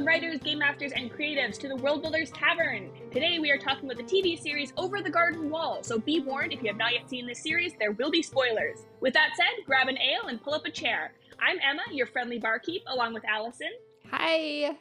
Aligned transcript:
Welcome, 0.00 0.22
writers, 0.22 0.40
game 0.40 0.60
masters, 0.60 0.92
and 0.92 1.12
creatives, 1.12 1.58
to 1.58 1.68
the 1.68 1.76
World 1.76 2.00
Builders 2.00 2.30
Tavern. 2.30 2.88
Today 3.12 3.38
we 3.38 3.50
are 3.50 3.58
talking 3.58 3.84
about 3.84 3.98
the 3.98 4.02
TV 4.02 4.40
series 4.40 4.72
Over 4.78 5.02
the 5.02 5.10
Garden 5.10 5.50
Wall, 5.50 5.82
so 5.82 5.98
be 5.98 6.20
warned 6.20 6.54
if 6.54 6.62
you 6.62 6.68
have 6.68 6.78
not 6.78 6.94
yet 6.94 7.10
seen 7.10 7.26
this 7.26 7.42
series, 7.42 7.74
there 7.78 7.92
will 7.92 8.10
be 8.10 8.22
spoilers. 8.22 8.86
With 9.00 9.12
that 9.12 9.32
said, 9.36 9.66
grab 9.66 9.88
an 9.88 9.98
ale 9.98 10.28
and 10.28 10.42
pull 10.42 10.54
up 10.54 10.64
a 10.64 10.70
chair. 10.70 11.12
I'm 11.38 11.58
Emma, 11.62 11.82
your 11.92 12.06
friendly 12.06 12.38
barkeep, 12.38 12.82
along 12.86 13.12
with 13.12 13.24
Allison. 13.26 13.68
Hi. 14.10 14.74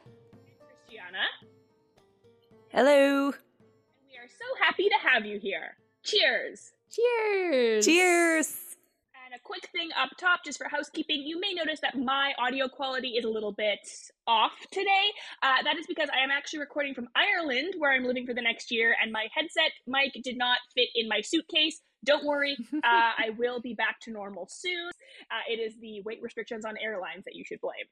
Christiana. 0.87 1.25
Hello. 2.69 3.25
And 3.25 3.33
we 4.07 4.17
are 4.17 4.29
so 4.29 4.63
happy 4.63 4.87
to 4.87 4.95
have 5.05 5.25
you 5.25 5.37
here. 5.37 5.75
Cheers. 6.01 6.71
Cheers. 6.89 7.85
Cheers. 7.85 8.68
Quick 9.49 9.67
thing 9.71 9.89
up 9.99 10.11
top, 10.19 10.41
just 10.45 10.59
for 10.59 10.69
housekeeping, 10.69 11.23
you 11.25 11.39
may 11.39 11.53
notice 11.55 11.79
that 11.81 11.97
my 11.97 12.33
audio 12.37 12.67
quality 12.67 13.17
is 13.17 13.25
a 13.25 13.27
little 13.27 13.51
bit 13.51 13.79
off 14.27 14.51
today. 14.71 15.07
Uh, 15.41 15.63
that 15.63 15.75
is 15.75 15.87
because 15.87 16.07
I 16.13 16.23
am 16.23 16.29
actually 16.29 16.59
recording 16.59 16.93
from 16.93 17.07
Ireland, 17.15 17.73
where 17.79 17.91
I'm 17.91 18.03
living 18.03 18.27
for 18.27 18.35
the 18.35 18.43
next 18.43 18.69
year, 18.69 18.95
and 19.01 19.11
my 19.11 19.25
headset 19.33 19.71
mic 19.87 20.13
did 20.23 20.37
not 20.37 20.59
fit 20.75 20.89
in 20.93 21.07
my 21.07 21.21
suitcase. 21.21 21.81
Don't 22.05 22.25
worry, 22.25 22.57
uh, 22.75 22.77
I 22.83 23.31
will 23.39 23.59
be 23.59 23.73
back 23.73 23.99
to 24.01 24.11
normal 24.11 24.47
soon. 24.51 24.91
Uh, 25.31 25.51
it 25.51 25.57
is 25.57 25.73
the 25.81 26.03
weight 26.05 26.19
restrictions 26.21 26.63
on 26.63 26.75
airlines 26.77 27.25
that 27.25 27.33
you 27.33 27.43
should 27.43 27.59
blame. 27.59 27.89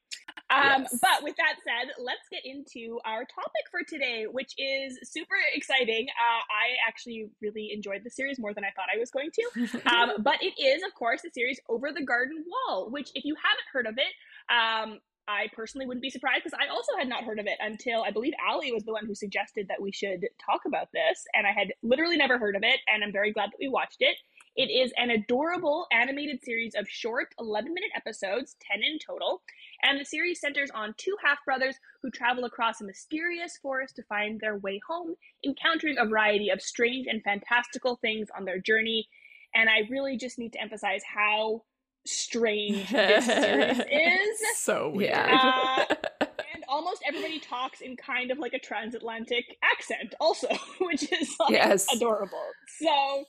Um, 0.50 0.84
Yes. 0.84 1.00
But 1.02 1.24
with 1.24 1.36
that 1.38 1.56
said, 1.64 1.94
let's 2.00 2.28
get 2.32 2.46
into 2.46 3.00
our 3.06 3.26
topic 3.26 3.66
for 3.70 3.82
today, 3.88 4.26
which 4.30 4.54
is 4.58 4.98
super 5.04 5.36
exciting. 5.54 6.08
Uh, 6.10 6.42
I 6.50 6.88
actually 6.88 7.30
really 7.42 7.72
enjoyed 7.74 8.02
the 8.04 8.10
series 8.10 8.40
more 8.40 8.54
than 8.54 8.64
I 8.64 8.70
thought 8.76 8.88
I 8.94 9.00
was 9.00 9.12
going 9.12 9.32
to. 9.32 9.80
Um, 9.88 10.14
but 10.20 10.42
it 10.42 10.54
is, 10.62 10.84
of 10.84 10.94
course, 10.94 11.22
the 11.22 11.30
series 11.34 11.60
Over 11.70 11.92
the 11.92 12.04
Garden 12.04 12.44
Wall, 12.48 12.90
which, 12.90 13.10
if 13.16 13.26
you 13.26 13.36
haven't 13.36 13.68
heard 13.72 13.88
of 13.88 13.98
it, 13.98 14.14
um, 14.54 15.00
I 15.28 15.48
personally 15.54 15.86
wouldn't 15.86 16.02
be 16.02 16.10
surprised 16.10 16.44
because 16.44 16.58
I 16.60 16.72
also 16.72 16.94
had 16.98 17.10
not 17.10 17.24
heard 17.24 17.40
of 17.40 17.48
it 17.48 17.58
until 17.60 18.04
I 18.04 18.12
believe 18.12 18.34
Ali 18.48 18.72
was 18.72 18.84
the 18.84 18.94
one 18.94 19.06
who 19.06 19.14
suggested 19.14 19.68
that 19.68 19.82
we 19.82 19.92
should 19.92 20.26
talk 20.44 20.62
about 20.66 20.88
this. 20.94 21.26
And 21.34 21.46
I 21.46 21.52
had 21.52 21.74
literally 21.84 22.18
never 22.18 22.38
heard 22.38 22.56
of 22.56 22.64
it, 22.64 22.80
and 22.88 23.04
I'm 23.04 23.12
very 23.12 23.34
glad 23.34 23.52
that 23.52 23.58
we 23.60 23.68
watched 23.68 23.98
it. 24.00 24.18
It 24.58 24.72
is 24.72 24.92
an 24.98 25.12
adorable 25.12 25.86
animated 25.92 26.44
series 26.44 26.74
of 26.74 26.90
short 26.90 27.36
11 27.40 27.74
minute 27.76 27.92
episodes, 27.96 28.56
10 28.72 28.82
in 28.84 28.98
total. 28.98 29.44
And 29.84 30.00
the 30.02 30.06
series 30.06 30.42
centers 30.42 30.72
on 30.74 30.96
two 30.98 31.16
half 31.24 31.38
brothers 31.46 31.76
who 32.02 32.10
travel 32.10 32.44
across 32.44 32.82
a 32.82 32.84
mysterious 32.84 33.56
forest 33.62 33.96
to 33.98 34.04
find 34.04 34.40
their 34.40 34.58
way 34.58 34.82
home, 34.88 35.14
encountering 35.46 35.98
a 36.00 36.06
variety 36.08 36.50
of 36.50 36.60
strange 36.60 37.06
and 37.08 37.22
fantastical 37.24 37.98
things 37.98 38.30
on 38.36 38.46
their 38.46 38.60
journey. 38.60 39.08
And 39.54 39.70
I 39.70 39.82
really 39.92 40.18
just 40.18 40.40
need 40.40 40.54
to 40.54 40.62
emphasize 40.62 41.02
how 41.04 41.62
strange 42.08 42.90
this 42.90 43.26
series 43.26 43.80
is. 43.92 44.40
So 44.56 44.90
weird. 44.90 45.14
Uh, 45.16 45.86
and 46.22 46.64
almost 46.68 47.04
everybody 47.08 47.40
talks 47.40 47.82
in 47.82 47.96
kind 47.96 48.32
of 48.32 48.40
like 48.40 48.54
a 48.54 48.60
transatlantic 48.60 49.46
accent, 49.64 50.16
also, 50.20 50.48
which 50.82 51.12
is 51.12 51.36
like 51.40 51.52
Yes. 51.52 51.86
adorable. 51.96 52.42
So, 52.80 53.26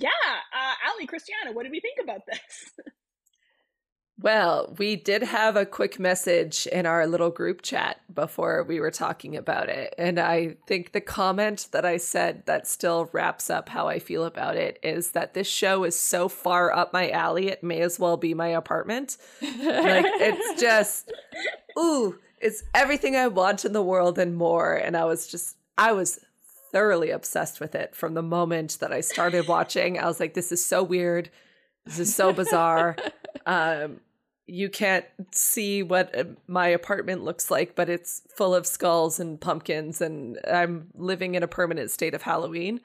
yeah, 0.00 0.08
uh, 0.54 0.90
Ali, 0.90 1.06
Christiana, 1.06 1.52
what 1.52 1.64
did 1.64 1.72
we 1.72 1.80
think 1.80 1.98
about 2.02 2.20
this? 2.26 2.72
Well, 4.20 4.74
we 4.78 4.96
did 4.96 5.22
have 5.22 5.54
a 5.54 5.64
quick 5.64 6.00
message 6.00 6.66
in 6.66 6.86
our 6.86 7.06
little 7.06 7.30
group 7.30 7.62
chat 7.62 8.00
before 8.12 8.64
we 8.64 8.80
were 8.80 8.90
talking 8.90 9.36
about 9.36 9.68
it. 9.68 9.94
And 9.96 10.18
I 10.18 10.56
think 10.66 10.90
the 10.90 11.00
comment 11.00 11.68
that 11.70 11.84
I 11.84 11.98
said 11.98 12.44
that 12.46 12.66
still 12.66 13.08
wraps 13.12 13.48
up 13.48 13.68
how 13.68 13.86
I 13.86 14.00
feel 14.00 14.24
about 14.24 14.56
it 14.56 14.80
is 14.82 15.12
that 15.12 15.34
this 15.34 15.46
show 15.46 15.84
is 15.84 15.98
so 15.98 16.28
far 16.28 16.72
up 16.72 16.92
my 16.92 17.10
alley, 17.10 17.46
it 17.46 17.62
may 17.62 17.80
as 17.80 18.00
well 18.00 18.16
be 18.16 18.34
my 18.34 18.48
apartment. 18.48 19.18
Like, 19.40 20.04
it's 20.08 20.60
just, 20.60 21.12
ooh, 21.78 22.18
it's 22.40 22.64
everything 22.74 23.14
I 23.14 23.28
want 23.28 23.64
in 23.64 23.72
the 23.72 23.82
world 23.82 24.18
and 24.18 24.36
more. 24.36 24.74
And 24.74 24.96
I 24.96 25.04
was 25.04 25.28
just, 25.28 25.56
I 25.76 25.92
was 25.92 26.18
thoroughly 26.72 27.10
obsessed 27.10 27.60
with 27.60 27.74
it 27.74 27.94
from 27.94 28.14
the 28.14 28.22
moment 28.22 28.78
that 28.80 28.92
I 28.92 29.00
started 29.00 29.48
watching. 29.48 29.98
I 29.98 30.06
was 30.06 30.20
like, 30.20 30.34
this 30.34 30.52
is 30.52 30.64
so 30.64 30.82
weird. 30.82 31.30
This 31.84 31.98
is 31.98 32.14
so 32.14 32.32
bizarre. 32.32 32.96
Um, 33.46 34.00
you 34.46 34.68
can't 34.68 35.04
see 35.32 35.82
what 35.82 36.14
uh, 36.18 36.24
my 36.46 36.68
apartment 36.68 37.24
looks 37.24 37.50
like, 37.50 37.74
but 37.74 37.88
it's 37.88 38.22
full 38.36 38.54
of 38.54 38.66
skulls 38.66 39.20
and 39.20 39.40
pumpkins, 39.40 40.00
and 40.02 40.38
I'm 40.50 40.88
living 40.94 41.34
in 41.34 41.42
a 41.42 41.48
permanent 41.48 41.90
state 41.90 42.14
of 42.14 42.22
Halloween. 42.22 42.80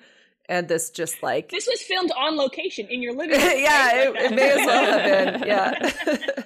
And 0.48 0.68
this 0.68 0.90
just 0.90 1.24
like, 1.24 1.50
This 1.50 1.68
was 1.68 1.82
filmed 1.82 2.12
on 2.18 2.36
location 2.38 2.88
in 2.90 3.02
your 3.02 3.14
living 3.14 3.40
room. 3.42 3.52
yeah, 3.58 3.88
right? 3.88 4.16
it, 4.16 4.32
it 4.32 4.36
may 4.36 4.52
as 4.52 4.58
well 4.68 5.00
have 5.00 5.42
been. 5.42 5.48
Yeah. 5.48 6.44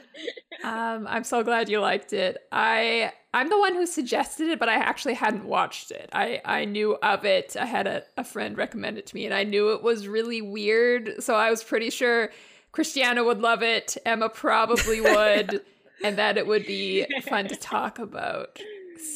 um, 0.95 1.07
I'm 1.07 1.23
so 1.23 1.43
glad 1.43 1.69
you 1.69 1.79
liked 1.79 2.13
it. 2.13 2.37
I 2.51 3.11
I'm 3.37 3.49
the 3.49 3.59
one 3.59 3.75
who 3.75 3.85
suggested 3.85 4.47
it, 4.49 4.57
but 4.57 4.67
I 4.67 4.73
actually 4.73 5.13
hadn't 5.13 5.45
watched 5.45 5.91
it. 5.91 6.09
I 6.11 6.41
I 6.43 6.65
knew 6.65 6.95
of 7.03 7.23
it. 7.23 7.55
I 7.55 7.67
had 7.67 7.85
a, 7.85 8.03
a 8.17 8.23
friend 8.23 8.57
recommend 8.57 8.97
it 8.97 9.05
to 9.07 9.15
me, 9.15 9.25
and 9.25 9.33
I 9.33 9.43
knew 9.43 9.73
it 9.73 9.83
was 9.83 10.07
really 10.07 10.41
weird. 10.41 11.21
So 11.21 11.35
I 11.35 11.51
was 11.51 11.63
pretty 11.63 11.91
sure 11.91 12.31
Christiana 12.71 13.23
would 13.23 13.39
love 13.39 13.61
it. 13.61 13.95
Emma 14.07 14.27
probably 14.27 15.01
would, 15.01 15.61
and 16.03 16.17
that 16.17 16.39
it 16.39 16.47
would 16.47 16.65
be 16.65 17.05
fun 17.29 17.47
to 17.49 17.55
talk 17.55 17.99
about. 17.99 18.59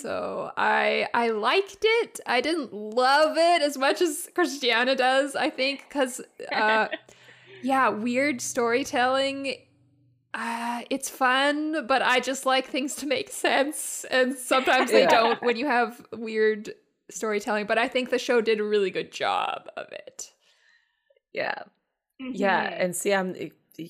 So 0.01 0.51
I 0.55 1.07
I 1.15 1.29
liked 1.29 1.79
it. 1.81 2.19
I 2.27 2.41
didn't 2.41 2.71
love 2.71 3.37
it 3.37 3.63
as 3.63 3.75
much 3.75 4.03
as 4.03 4.29
Christiana 4.35 4.95
does. 4.95 5.35
I 5.35 5.49
think 5.49 5.85
because 5.89 6.21
uh, 6.51 6.89
yeah, 7.63 7.89
weird 7.89 8.39
storytelling. 8.39 9.55
Uh, 10.33 10.81
it's 10.89 11.09
fun, 11.09 11.85
but 11.87 12.01
I 12.01 12.19
just 12.21 12.45
like 12.45 12.67
things 12.67 12.95
to 12.97 13.05
make 13.07 13.29
sense, 13.29 14.05
and 14.09 14.33
sometimes 14.35 14.89
they 14.91 15.01
Yeah. 15.01 15.09
don't 15.09 15.41
when 15.41 15.57
you 15.57 15.67
have 15.67 16.05
weird 16.13 16.73
storytelling. 17.09 17.65
But 17.65 17.77
I 17.77 17.87
think 17.89 18.09
the 18.09 18.19
show 18.19 18.39
did 18.39 18.59
a 18.59 18.63
really 18.63 18.91
good 18.91 19.11
job 19.11 19.69
of 19.75 19.91
it. 19.91 20.31
yeah. 21.33 21.63
Yeah, 22.19 22.69
Mhm. 22.69 22.77
and 22.83 22.95
see, 22.95 23.13
I'm 23.13 23.35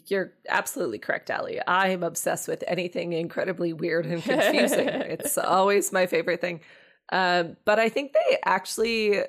you're 0.07 0.31
absolutely 0.47 0.99
correct, 0.99 1.29
Ali. 1.29 1.59
I'm 1.67 2.01
obsessed 2.03 2.47
with 2.47 2.63
anything 2.65 3.11
incredibly 3.13 3.73
weird 3.73 4.05
and 4.05 4.23
confusing. 4.23 4.87
it's 5.15 5.37
always 5.37 5.91
my 5.91 6.05
favorite 6.05 6.39
thing. 6.39 6.61
Um, 7.11 7.57
but 7.65 7.77
I 7.79 7.89
think 7.89 8.13
they 8.13 8.37
actually 8.45 9.23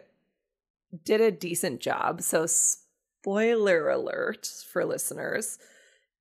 did 1.05 1.21
a 1.21 1.31
decent 1.33 1.81
job. 1.81 2.21
So, 2.23 2.47
spoiler 2.47 3.89
alert 3.89 4.47
for 4.71 4.85
listeners. 4.85 5.59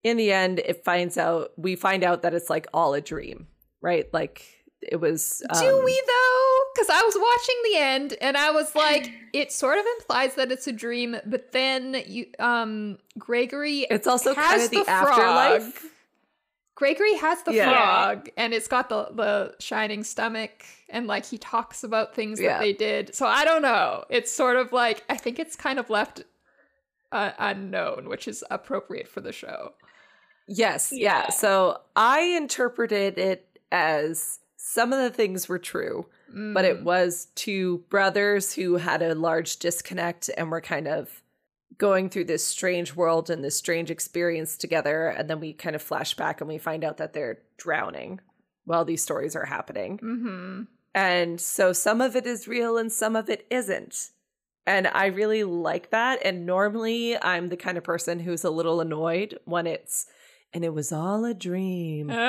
In 0.03 0.17
the 0.17 0.31
end, 0.31 0.59
it 0.59 0.83
finds 0.83 1.17
out 1.17 1.51
we 1.57 1.75
find 1.75 2.03
out 2.03 2.23
that 2.23 2.33
it's 2.33 2.49
like 2.49 2.67
all 2.73 2.93
a 2.93 3.01
dream, 3.01 3.47
right? 3.81 4.11
Like 4.13 4.43
it 4.81 4.95
was. 4.99 5.43
Do 5.53 5.77
um, 5.77 5.83
we 5.85 6.03
though? 6.07 6.47
Because 6.73 6.89
I 6.89 7.01
was 7.03 7.15
watching 7.15 7.55
the 7.71 7.77
end 7.77 8.17
and 8.21 8.35
I 8.37 8.51
was 8.51 8.73
like, 8.75 9.11
it 9.33 9.51
sort 9.51 9.77
of 9.77 9.85
implies 9.99 10.35
that 10.35 10.51
it's 10.51 10.65
a 10.67 10.71
dream, 10.71 11.17
but 11.25 11.51
then 11.51 12.01
you, 12.07 12.25
um, 12.39 12.97
Gregory 13.19 13.85
It's 13.91 14.07
also 14.07 14.33
kind 14.33 14.61
of 14.61 14.69
the, 14.71 14.83
frog. 14.85 15.09
afterlife. 15.09 15.85
Gregory 16.75 17.15
has 17.17 17.43
the 17.43 17.53
Yeah. 17.53 17.69
frog, 17.71 18.29
and 18.37 18.53
it's 18.55 18.67
got 18.67 18.89
the 18.89 19.09
the 19.13 19.55
shining 19.59 20.03
stomach, 20.03 20.65
and 20.89 21.05
like 21.05 21.25
he 21.25 21.37
talks 21.37 21.83
about 21.83 22.15
things 22.15 22.39
Yeah. 22.39 22.53
that 22.53 22.61
they 22.61 22.73
did. 22.73 23.13
So 23.13 23.27
I 23.27 23.45
don't 23.45 23.61
know. 23.61 24.05
It's 24.09 24.31
sort 24.31 24.55
of 24.57 24.73
like 24.73 25.03
I 25.07 25.15
think 25.15 25.37
it's 25.37 25.55
kind 25.55 25.77
of 25.77 25.91
left 25.91 26.23
uh, 27.11 27.31
unknown, 27.37 28.07
which 28.09 28.27
is 28.27 28.43
appropriate 28.49 29.07
for 29.07 29.21
the 29.21 29.31
show. 29.33 29.73
Yes, 30.53 30.91
yeah. 30.91 31.23
Yeah. 31.25 31.29
So 31.29 31.79
I 31.95 32.21
interpreted 32.21 33.17
it 33.17 33.59
as 33.71 34.39
some 34.57 34.91
of 34.93 34.99
the 34.99 35.09
things 35.09 35.47
were 35.47 35.59
true, 35.59 36.05
but 36.53 36.65
it 36.65 36.79
Mm. 36.81 36.83
was 36.83 37.27
two 37.35 37.79
brothers 37.89 38.53
who 38.53 38.75
had 38.77 39.01
a 39.01 39.15
large 39.15 39.57
disconnect 39.57 40.29
and 40.37 40.51
were 40.51 40.61
kind 40.61 40.87
of 40.87 41.21
going 41.77 42.09
through 42.09 42.25
this 42.25 42.45
strange 42.45 42.95
world 42.95 43.29
and 43.29 43.43
this 43.43 43.55
strange 43.55 43.89
experience 43.89 44.55
together. 44.57 45.07
And 45.07 45.29
then 45.29 45.39
we 45.39 45.53
kind 45.53 45.75
of 45.75 45.81
flash 45.81 46.13
back 46.15 46.39
and 46.41 46.47
we 46.47 46.57
find 46.57 46.83
out 46.83 46.97
that 46.97 47.13
they're 47.13 47.39
drowning 47.57 48.19
while 48.65 48.85
these 48.85 49.01
stories 49.01 49.35
are 49.35 49.45
happening. 49.45 49.97
Mhm. 49.99 50.67
And 50.93 51.41
so 51.41 51.73
some 51.73 52.01
of 52.01 52.15
it 52.15 52.27
is 52.27 52.47
real 52.47 52.77
and 52.77 52.91
some 52.91 53.15
of 53.15 53.29
it 53.29 53.47
isn't. 53.49 54.11
And 54.67 54.87
I 54.87 55.07
really 55.07 55.43
like 55.43 55.89
that. 55.89 56.19
And 56.23 56.45
normally 56.45 57.17
I'm 57.21 57.49
the 57.49 57.57
kind 57.57 57.77
of 57.77 57.83
person 57.83 58.19
who's 58.19 58.43
a 58.43 58.51
little 58.51 58.79
annoyed 58.79 59.39
when 59.45 59.65
it's, 59.65 60.05
and 60.53 60.63
it 60.65 60.73
was 60.73 60.91
all 60.91 61.23
a 61.25 61.33
dream 61.33 62.09
kind 62.09 62.19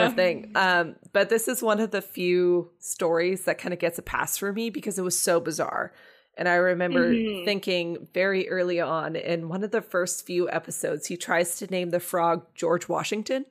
Uh-huh. 0.00 0.04
of 0.06 0.14
thing. 0.14 0.50
Um, 0.54 0.96
but 1.12 1.28
this 1.30 1.48
is 1.48 1.62
one 1.62 1.80
of 1.80 1.90
the 1.90 2.02
few 2.02 2.70
stories 2.78 3.44
that 3.44 3.58
kind 3.58 3.72
of 3.72 3.80
gets 3.80 3.98
a 3.98 4.02
pass 4.02 4.36
for 4.36 4.52
me 4.52 4.70
because 4.70 4.98
it 4.98 5.02
was 5.02 5.18
so 5.18 5.40
bizarre. 5.40 5.92
And 6.36 6.48
I 6.48 6.54
remember 6.54 7.12
Mhm. 7.12 7.44
thinking 7.44 8.08
very 8.14 8.48
early 8.48 8.80
on 8.80 9.16
in 9.16 9.48
one 9.48 9.62
of 9.64 9.70
the 9.70 9.82
first 9.82 10.24
few 10.24 10.48
episodes, 10.50 11.08
he 11.08 11.16
tries 11.16 11.56
to 11.58 11.66
name 11.66 11.90
the 11.90 12.00
frog 12.00 12.46
George 12.54 12.88
Washington. 12.88 13.44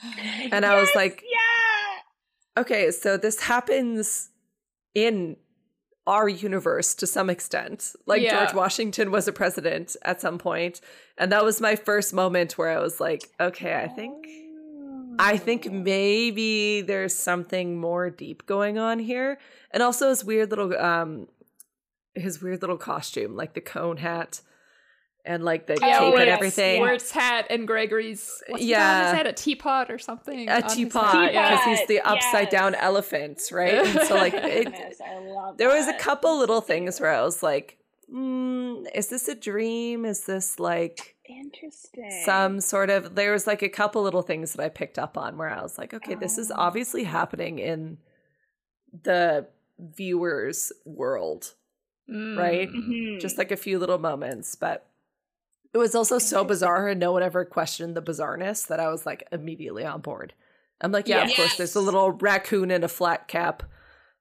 And 0.52 0.64
I 0.64 0.78
was 0.80 0.88
like, 0.94 1.24
yeah. 1.30 2.60
okay, 2.62 2.90
so 2.90 3.16
this 3.16 3.40
happens 3.40 4.30
in 4.94 5.36
our 6.06 6.28
universe 6.28 6.94
to 6.96 7.06
some 7.06 7.30
extent. 7.30 7.94
Like 8.06 8.22
Yeah. 8.22 8.44
George 8.44 8.54
Washington 8.54 9.10
was 9.10 9.28
a 9.28 9.32
president 9.32 9.96
at 10.02 10.20
some 10.20 10.38
point, 10.38 10.80
and 11.18 11.30
that 11.32 11.44
was 11.44 11.60
my 11.60 11.76
first 11.76 12.12
moment 12.14 12.58
where 12.58 12.70
I 12.76 12.80
was 12.80 13.00
like, 13.00 13.30
okay, 13.38 13.74
I 13.76 13.88
think 13.88 14.26
I 15.18 15.36
think 15.36 15.70
maybe 15.70 16.80
there's 16.80 17.14
something 17.14 17.78
more 17.78 18.08
deep 18.08 18.46
going 18.46 18.78
on 18.78 18.98
here. 18.98 19.38
And 19.70 19.82
also 19.82 20.08
his 20.08 20.24
weird 20.24 20.50
little 20.50 20.76
um 20.78 21.28
his 22.14 22.42
weird 22.42 22.62
little 22.62 22.78
costume, 22.78 23.36
like 23.36 23.54
the 23.54 23.60
cone 23.60 23.98
hat 23.98 24.40
and 25.24 25.44
like 25.44 25.66
the 25.66 25.74
Yeah, 25.80 25.98
cape 25.98 26.14
oh, 26.14 26.16
and 26.16 26.28
everything. 26.30 26.80
Where's 26.80 27.10
hat 27.10 27.46
and 27.50 27.66
Gregory's 27.66 28.42
what's 28.48 28.62
Yeah. 28.64 28.98
on 28.98 29.04
his 29.06 29.12
head? 29.14 29.26
A 29.26 29.32
teapot 29.32 29.90
or 29.90 29.98
something? 29.98 30.48
A 30.48 30.62
teapot 30.62 31.14
head? 31.14 31.32
because 31.32 31.64
he's 31.80 31.86
the 31.88 32.00
upside 32.00 32.44
yes. 32.44 32.52
down 32.52 32.74
elephant, 32.74 33.40
right? 33.52 33.74
And 33.74 34.06
so 34.06 34.14
like 34.14 34.34
it, 34.34 34.64
Goodness, 34.64 35.00
I 35.04 35.18
love 35.18 35.56
there 35.58 35.68
was 35.68 35.86
a 35.88 35.94
couple 35.98 36.38
little 36.38 36.60
things 36.60 37.00
where 37.00 37.10
I 37.12 37.22
was 37.22 37.42
like, 37.42 37.78
mm, 38.12 38.86
is 38.94 39.08
this 39.08 39.28
a 39.28 39.34
dream? 39.34 40.04
Is 40.04 40.24
this 40.24 40.58
like 40.58 41.16
Interesting. 41.28 42.22
some 42.24 42.60
sort 42.60 42.90
of 42.90 43.14
there 43.14 43.32
was 43.32 43.46
like 43.46 43.62
a 43.62 43.68
couple 43.68 44.02
little 44.02 44.22
things 44.22 44.52
that 44.54 44.62
I 44.64 44.68
picked 44.68 44.98
up 44.98 45.16
on 45.18 45.36
where 45.36 45.48
I 45.50 45.62
was 45.62 45.78
like, 45.78 45.94
okay, 45.94 46.14
this 46.14 46.38
is 46.38 46.50
Oh. 46.50 46.56
obviously 46.58 47.04
happening 47.04 47.58
in 47.58 47.98
the 49.02 49.46
viewer's 49.78 50.72
world, 50.84 51.54
Mm. 52.10 52.36
right? 52.36 52.68
Mhm. 52.68 53.20
Just 53.20 53.38
like 53.38 53.52
a 53.52 53.56
few 53.56 53.78
little 53.78 53.98
moments, 53.98 54.56
but 54.56 54.86
it 55.72 55.78
was 55.78 55.94
also 55.94 56.18
so 56.18 56.44
bizarre 56.44 56.88
and 56.88 57.00
no 57.00 57.12
one 57.12 57.22
ever 57.22 57.44
questioned 57.44 57.96
the 57.96 58.02
bizarreness 58.02 58.66
that 58.68 58.80
I 58.80 58.88
was 58.88 59.06
like 59.06 59.26
immediately 59.32 59.84
on 59.84 60.00
board. 60.00 60.34
I'm 60.80 60.92
like, 60.92 61.08
yeah, 61.08 61.24
of 61.24 61.34
course, 61.34 61.56
there's 61.56 61.76
a 61.76 61.80
little 61.80 62.12
raccoon 62.12 62.70
in 62.70 62.82
a 62.84 62.88
flat 62.88 63.28
cap 63.28 63.62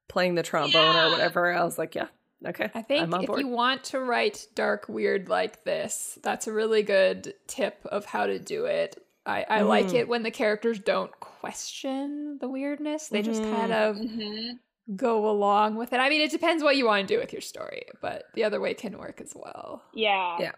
playing 0.08 0.36
the 0.36 0.44
trombone 0.44 0.96
or 0.96 1.10
whatever. 1.10 1.54
I 1.54 1.64
was 1.64 1.78
like, 1.78 1.96
yeah, 1.96 2.08
okay. 2.46 2.70
I 2.76 2.82
think 2.82 3.04
I'm 3.04 3.14
on 3.14 3.22
if 3.22 3.28
board. 3.28 3.40
you 3.40 3.48
want 3.48 3.84
to 3.86 4.00
write 4.02 4.48
dark 4.56 4.90
weird 4.90 5.30
like 5.30 5.64
this, 5.64 6.20
that's 6.22 6.48
a 6.48 6.54
really 6.54 6.84
good 6.84 7.34
tip 7.48 7.80
of 7.86 8.06
how 8.06 8.26
to 8.26 8.40
do 8.40 8.66
it. 8.66 9.02
I, 9.26 9.46
I 9.50 9.62
like 9.62 9.88
Mhm. 9.88 9.94
it 9.96 10.08
when 10.08 10.24
the 10.24 10.32
characters 10.32 10.80
don't 10.80 11.12
question 11.20 12.38
the 12.42 12.50
weirdness. 12.50 13.08
They 13.10 13.22
just 13.22 13.42
Mhm. 13.44 13.56
kind 13.56 13.72
of 13.72 13.96
Mhm. 13.98 14.60
go 14.96 15.30
along 15.30 15.76
with 15.76 15.94
it. 15.94 15.98
I 15.98 16.10
mean, 16.10 16.22
it 16.22 16.32
depends 16.32 16.64
what 16.64 16.76
you 16.78 16.86
want 16.86 17.08
to 17.08 17.14
do 17.14 17.20
with 17.20 17.32
your 17.32 17.42
story, 17.42 17.84
but 18.02 18.24
the 18.34 18.44
other 18.44 18.60
way 18.60 18.74
can 18.74 18.98
work 18.98 19.22
as 19.22 19.34
well. 19.36 19.84
Yeah. 19.94 20.38
Yeah. 20.40 20.52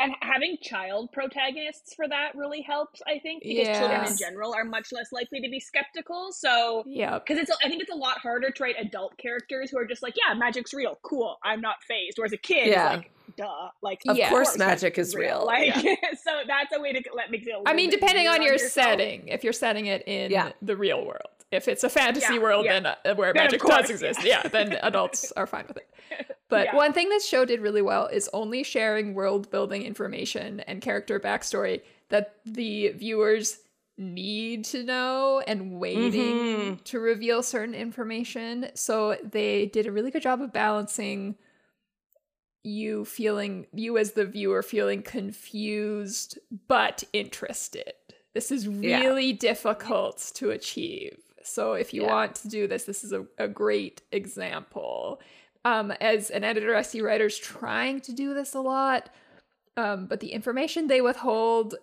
And 0.00 0.12
having 0.22 0.56
child 0.62 1.10
protagonists 1.12 1.94
for 1.94 2.06
that 2.08 2.34
really 2.36 2.62
helps, 2.62 3.02
I 3.06 3.18
think, 3.18 3.42
because 3.42 3.66
children 3.76 4.04
in 4.04 4.16
general 4.16 4.54
are 4.54 4.64
much 4.64 4.92
less 4.92 5.10
likely 5.10 5.40
to 5.40 5.48
be 5.50 5.58
skeptical. 5.58 6.28
So, 6.30 6.84
yeah 6.86 7.18
because 7.18 7.38
it's, 7.38 7.50
I 7.64 7.68
think 7.68 7.82
it's 7.82 7.90
a 7.92 7.96
lot 7.96 8.18
harder 8.18 8.50
to 8.50 8.62
write 8.62 8.76
adult 8.78 9.16
characters 9.18 9.70
who 9.70 9.78
are 9.78 9.86
just 9.86 10.02
like, 10.02 10.14
yeah, 10.16 10.34
magic's 10.34 10.72
real, 10.72 10.98
cool, 11.02 11.38
I'm 11.44 11.60
not 11.60 11.76
fazed. 11.86 12.16
Whereas 12.16 12.32
a 12.32 12.38
kid 12.38 12.68
Yeah. 12.68 12.78
is 12.78 12.84
like, 12.84 13.10
duh, 13.38 13.70
like, 13.82 14.02
Of 14.06 14.16
Yeah. 14.18 14.28
course, 14.28 14.58
magic 14.58 14.98
is 14.98 15.14
real. 15.14 15.44
Like, 15.46 15.74
so 16.24 16.40
that's 16.46 16.74
a 16.76 16.80
way 16.80 16.92
to 16.92 17.02
let 17.14 17.30
makes 17.30 17.46
it. 17.46 17.54
I 17.66 17.72
mean, 17.72 17.88
depending 17.90 18.24
easier 18.26 18.32
on 18.32 18.42
your 18.42 18.52
yourself. 18.52 18.72
setting, 18.90 19.28
if 19.28 19.42
you're 19.44 19.52
setting 19.52 19.86
it 19.86 20.02
in 20.06 20.30
Yeah. 20.30 20.52
the 20.60 20.76
real 20.76 21.04
world. 21.04 21.22
If 21.50 21.66
it's 21.66 21.82
a 21.82 21.88
fantasy 21.88 22.34
Yeah, 22.34 22.40
world, 22.40 22.66
yeah. 22.66 22.80
then 22.80 22.86
uh, 22.86 23.14
where 23.14 23.32
Then 23.32 23.44
magic 23.44 23.60
course, 23.62 23.82
does 23.82 23.90
exist, 23.90 24.22
yeah. 24.22 24.42
yeah, 24.44 24.48
then 24.50 24.72
adults 24.82 25.32
are 25.32 25.46
fine 25.46 25.64
with 25.68 25.78
it. 25.78 25.88
But 26.50 26.66
Yeah. 26.66 26.76
one 26.76 26.92
thing 26.92 27.08
this 27.08 27.26
show 27.26 27.44
did 27.46 27.60
really 27.60 27.80
well 27.82 28.06
is 28.06 28.28
only 28.34 28.62
sharing 28.62 29.14
world 29.14 29.50
building 29.50 29.82
information 29.82 30.60
and 30.60 30.80
character 30.82 31.18
backstory 31.20 31.82
that 32.10 32.36
the 32.44 32.88
viewers 32.88 33.60
need 33.96 34.64
to 34.66 34.82
know 34.84 35.42
and 35.46 35.78
waiting 35.80 36.36
Mhm. 36.76 36.84
to 36.84 37.00
reveal 37.00 37.42
certain 37.42 37.74
information. 37.74 38.70
So 38.74 39.16
they 39.22 39.66
did 39.66 39.86
a 39.86 39.92
really 39.92 40.10
good 40.10 40.22
job 40.22 40.40
of 40.40 40.52
balancing 40.52 41.36
you 42.64 43.04
feeling 43.04 43.66
you 43.72 43.96
as 43.98 44.12
the 44.12 44.26
viewer 44.26 44.62
feeling 44.62 45.02
confused 45.02 46.38
but 46.66 47.04
interested. 47.12 47.92
This 48.34 48.50
is 48.50 48.66
Yeah. 48.66 48.98
really 49.00 49.32
difficult 49.32 50.30
to 50.34 50.50
achieve. 50.50 51.18
So 51.42 51.72
if 51.72 51.94
you 51.94 52.02
Yeah. 52.02 52.08
want 52.14 52.34
to 52.36 52.48
do 52.48 52.66
this, 52.66 52.84
this 52.84 53.04
is 53.04 53.12
a, 53.12 53.26
a 53.38 53.48
great 53.48 54.02
example. 54.12 55.20
Um, 55.64 55.92
as 56.00 56.30
an 56.30 56.44
editor, 56.44 56.74
I 56.76 56.82
see 56.82 57.00
writers 57.00 57.38
trying 57.38 58.00
to 58.02 58.12
do 58.12 58.34
this 58.34 58.54
a 58.54 58.60
lot, 58.60 59.10
um, 59.76 60.06
but 60.06 60.20
the 60.20 60.32
information 60.32 60.86
they 60.88 61.00
withhold 61.00 61.74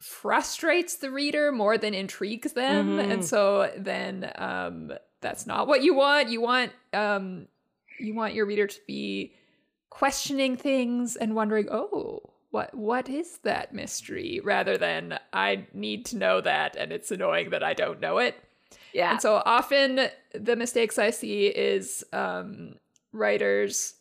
frustrates 0.00 0.96
the 0.96 1.10
reader 1.10 1.50
more 1.50 1.76
than 1.76 1.92
intrigues 1.94 2.52
them, 2.52 2.98
Mhm. 2.98 3.10
and 3.10 3.24
so 3.24 3.72
then 3.76 4.30
um, 4.36 4.92
that's 5.20 5.46
not 5.46 5.66
what 5.66 5.82
you 5.82 5.94
want. 5.94 6.28
You 6.28 6.40
want 6.40 6.72
um, 6.92 7.48
you 7.98 8.14
want 8.14 8.34
your 8.34 8.46
reader 8.46 8.66
to 8.68 8.80
be 8.86 9.34
questioning 9.90 10.56
things 10.56 11.16
and 11.16 11.34
wondering, 11.34 11.68
oh, 11.70 12.20
what 12.50 12.74
what 12.74 13.08
is 13.08 13.38
that 13.44 13.74
mystery? 13.74 14.40
Rather 14.42 14.76
than 14.78 15.18
I 15.32 15.66
need 15.74 16.06
to 16.06 16.16
know 16.16 16.40
that, 16.40 16.76
and 16.76 16.92
it's 16.92 17.10
annoying 17.10 17.50
that 17.50 17.62
I 17.62 17.74
don't 17.74 18.00
know 18.00 18.18
it. 18.18 18.36
Yeah. 18.92 19.12
And 19.12 19.20
so 19.22 19.42
often 19.44 20.08
the 20.34 20.56
mistakes 20.56 20.98
I 20.98 21.10
see 21.10 21.46
is 21.46 22.04
um, 22.12 22.74
writers 23.12 23.94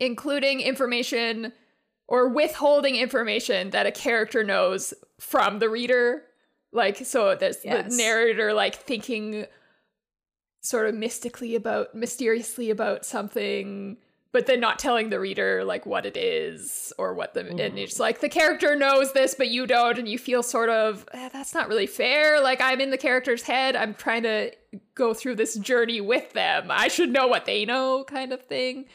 including 0.00 0.60
information 0.60 1.52
or 2.06 2.28
withholding 2.28 2.96
information 2.96 3.70
that 3.70 3.86
a 3.86 3.90
character 3.90 4.44
knows 4.44 4.94
from 5.18 5.58
the 5.58 5.68
reader. 5.68 6.22
Like, 6.72 6.98
so 6.98 7.34
there's 7.34 7.64
Yes. 7.64 7.90
the 7.90 7.96
narrator 7.96 8.52
like 8.52 8.76
thinking 8.76 9.46
sort 10.60 10.88
of 10.88 10.94
mystically 10.94 11.54
about, 11.54 11.94
mysteriously 11.94 12.70
about 12.70 13.04
something, 13.04 13.96
but 14.32 14.46
then 14.46 14.60
not 14.60 14.78
telling 14.78 15.08
the 15.10 15.18
reader 15.18 15.64
like 15.64 15.86
what 15.86 16.04
it 16.04 16.16
is 16.16 16.92
or 16.98 17.14
what 17.14 17.32
the, 17.34 17.40
and 17.40 17.58
Mhm. 17.58 17.78
it's 17.78 17.98
like 17.98 18.20
the 18.20 18.28
character 18.28 18.76
knows 18.76 19.12
this, 19.14 19.34
but 19.34 19.48
you 19.48 19.66
don't, 19.66 19.98
and 19.98 20.06
you 20.08 20.18
feel 20.18 20.42
sort 20.42 20.68
of, 20.68 21.08
"Eh, 21.12 21.30
that's 21.32 21.54
not 21.54 21.68
really 21.68 21.86
fair. 21.86 22.40
Like, 22.40 22.60
I'm 22.60 22.80
in 22.80 22.90
the 22.90 22.98
character's 22.98 23.42
head, 23.42 23.74
I'm 23.74 23.94
trying 23.94 24.24
to 24.24 24.52
go 24.94 25.14
through 25.14 25.36
this 25.36 25.54
journey 25.56 26.00
with 26.02 26.32
them. 26.34 26.66
I 26.70 26.88
should 26.88 27.10
know 27.10 27.26
what 27.26 27.46
they 27.46 27.64
know, 27.64 28.04
kind 28.04 28.32
of 28.32 28.42
thing. 28.44 28.86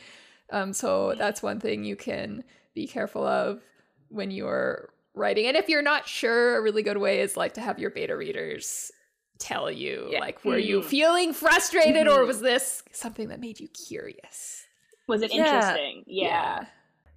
Um, 0.51 0.71
so 0.71 1.15
that's 1.17 1.41
one 1.41 1.59
thing 1.59 1.83
you 1.83 1.95
can 1.95 2.43
be 2.75 2.85
careful 2.87 3.25
of 3.25 3.63
when 4.09 4.29
you're 4.29 4.93
writing. 5.15 5.47
And 5.47 5.57
if 5.57 5.67
you're 5.67 5.81
not 5.81 6.07
sure, 6.07 6.57
a 6.57 6.61
really 6.61 6.83
good 6.83 6.97
way 6.97 7.21
is 7.21 7.35
like 7.35 7.53
to 7.55 7.61
have 7.61 7.79
your 7.79 7.89
beta 7.89 8.15
readers 8.15 8.91
tell 9.39 9.71
you, 9.71 10.09
Yeah. 10.11 10.19
like, 10.19 10.45
were 10.45 10.57
you 10.59 10.81
Mhm. 10.81 10.85
feeling 10.85 11.33
frustrated 11.33 12.07
or 12.07 12.19
Mhm. 12.19 12.27
was 12.27 12.41
this 12.41 12.83
something 12.91 13.29
that 13.29 13.39
made 13.39 13.59
you 13.59 13.67
curious? 13.67 14.67
Was 15.07 15.21
it 15.21 15.33
Yeah. 15.33 15.45
interesting? 15.45 16.03
Yeah. 16.07 16.65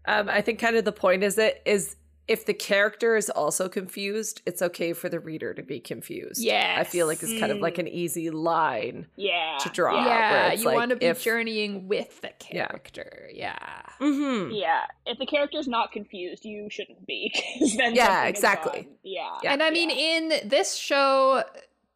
Um, 0.07 0.29
I 0.29 0.41
think 0.41 0.59
kind 0.61 0.77
of 0.77 0.85
the 0.85 0.93
point 0.93 1.23
is 1.25 1.37
it 1.39 1.63
is 1.65 1.97
if 2.29 2.45
the 2.45 2.55
character 2.55 3.15
is 3.17 3.31
also 3.31 3.69
confused, 3.69 4.43
it's 4.47 4.61
okay 4.61 4.93
for 4.93 5.09
the 5.09 5.21
reader 5.21 5.55
to 5.55 5.63
be 5.63 5.79
confused. 5.79 6.43
Yeah, 6.43 6.75
I 6.77 6.83
feel 6.83 7.07
like 7.07 7.23
it's 7.23 7.39
kind 7.39 7.53
of 7.53 7.59
like 7.59 7.79
an 7.79 7.87
easy 7.87 8.31
line. 8.31 9.07
Yeah. 9.15 9.59
To 9.61 9.69
draw. 9.69 9.95
Yeah. 9.95 10.05
where 10.05 10.09
Yeah, 10.09 10.49
it's 10.49 10.63
you 10.63 10.67
like 10.67 10.77
want 10.77 10.91
to 10.91 10.97
be 10.97 11.07
if- 11.07 11.23
journeying 11.23 11.87
with 11.87 12.21
the 12.23 12.31
character. 12.41 13.29
Yeah. 13.33 13.57
Mm-hmm. 14.01 14.51
Yeah. 14.53 14.87
If 15.07 15.19
the 15.19 15.27
character's 15.27 15.69
not 15.69 15.93
confused, 15.93 16.45
you 16.45 16.69
shouldn't 16.69 17.07
be. 17.07 17.33
then 17.77 17.95
Yeah, 17.95 18.25
exactly. 18.25 18.89
Yeah. 19.05 19.29
Yeah. 19.45 19.53
and 19.53 19.63
I 19.63 19.71
mean, 19.71 19.91
Yeah. 19.91 20.17
in 20.43 20.49
this 20.49 20.75
show, 20.75 21.45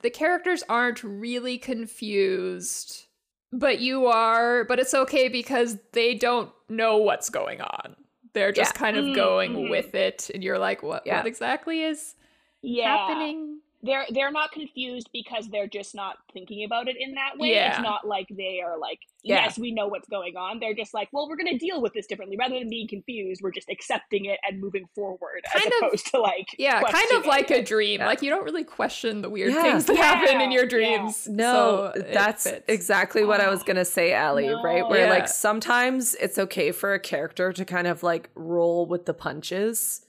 the 0.03 0.11
characters 0.11 0.63
aren't 0.69 1.03
really 1.03 1.59
confused, 1.59 3.07
but 3.53 3.81
you 3.81 4.07
are. 4.07 4.65
But 4.65 4.79
it's 4.79 4.95
okay 4.95 5.29
because 5.29 5.79
they 5.93 6.15
don't 6.15 6.51
know 6.69 6.99
what's 6.99 7.31
going 7.31 7.61
on. 7.61 7.97
They're 8.33 8.53
just 8.53 8.75
Yeah. 8.75 8.79
kind 8.79 8.97
of 8.97 9.05
Mm, 9.07 9.15
going 9.15 9.53
mhm. 9.55 9.71
with 9.71 9.95
it, 9.95 10.31
and 10.33 10.43
you're 10.45 10.59
like, 10.59 10.83
"What? 10.83 11.07
Yeah. 11.07 11.19
What 11.19 11.27
exactly 11.27 11.83
is 11.83 12.15
yeah. 12.63 12.97
happening?" 12.97 13.60
They're 13.83 14.05
they're 14.11 14.31
not 14.31 14.53
confused 14.53 15.09
because 15.13 15.49
they're 15.49 15.67
just 15.67 15.95
not 15.95 16.17
thinking 16.35 16.65
about 16.65 16.87
it 16.89 16.97
in 17.01 17.15
that 17.15 17.39
way. 17.39 17.53
Yeah. 17.55 17.71
It's 17.73 17.81
not 17.83 18.07
like 18.07 18.27
they 18.29 18.61
are 18.63 18.79
like, 18.79 18.99
Yeah. 19.23 19.45
yes, 19.45 19.59
we 19.59 19.73
know 19.73 19.89
what's 19.89 20.07
going 20.09 20.37
on. 20.37 20.61
They're 20.61 20.75
just 20.75 20.93
like, 20.93 21.09
well, 21.13 21.27
we're 21.29 21.37
going 21.39 21.51
to 21.53 21.59
deal 21.59 21.81
with 21.81 21.95
this 21.95 22.07
differently. 22.07 22.37
Rather 22.39 22.59
than 22.59 22.69
being 22.69 22.89
confused, 22.89 23.41
we're 23.43 23.53
just 23.53 23.71
accepting 23.71 24.27
it 24.27 24.39
and 24.47 24.61
moving 24.61 24.85
forward 24.95 25.43
as 25.55 25.63
Kind 25.63 25.73
of- 25.81 25.87
opposed 25.89 26.07
to 26.09 26.21
like, 26.21 26.47
Yeah, 26.59 26.73
kind 26.83 26.85
of 26.85 26.91
questioning 26.91 27.29
like 27.29 27.51
a 27.51 27.63
dream. 27.63 28.01
Yeah. 28.01 28.07
Like 28.07 28.21
you 28.21 28.29
don't 28.29 28.45
really 28.45 28.65
question 28.65 29.23
the 29.23 29.31
weird 29.31 29.53
Yeah. 29.55 29.63
things 29.63 29.87
that 29.87 29.97
happen 29.97 30.41
in 30.43 30.51
Yeah, 30.51 30.57
your 30.59 30.65
yeah. 30.65 30.69
dreams. 30.99 31.27
No, 31.29 31.93
so 31.95 32.03
that's 32.13 32.47
exactly 32.69 33.25
what 33.25 33.41
I 33.41 33.49
was 33.49 33.63
gonna 33.63 33.87
say, 33.87 34.13
Allie, 34.13 34.49
right? 34.63 34.87
Where 34.87 35.07
Yeah. 35.07 35.11
like 35.11 35.27
sometimes 35.29 36.15
it's 36.17 36.39
okay 36.39 36.71
for 36.71 36.93
a 36.93 37.01
character 37.01 37.53
to 37.55 37.65
kind 37.65 37.87
of 37.87 38.03
like 38.03 38.29
roll 38.35 38.85
with 38.87 39.07
the 39.07 39.15
punches, 39.15 40.05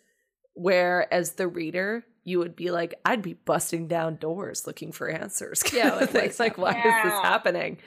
where 0.55 1.11
as 1.13 1.33
the 1.33 1.47
reader, 1.47 2.03
you 2.23 2.39
would 2.39 2.55
be 2.55 2.71
like, 2.71 2.93
I'd 3.05 3.21
be 3.21 3.33
busting 3.33 3.87
down 3.87 4.15
doors 4.17 4.67
looking 4.67 4.91
for 4.91 5.09
answers. 5.09 5.63
Yeah, 5.73 5.95
like, 5.95 6.13
It's 6.15 6.39
like, 6.39 6.57
why 6.57 6.71
is 6.71 6.83
this 7.03 7.19
happening? 7.23 7.77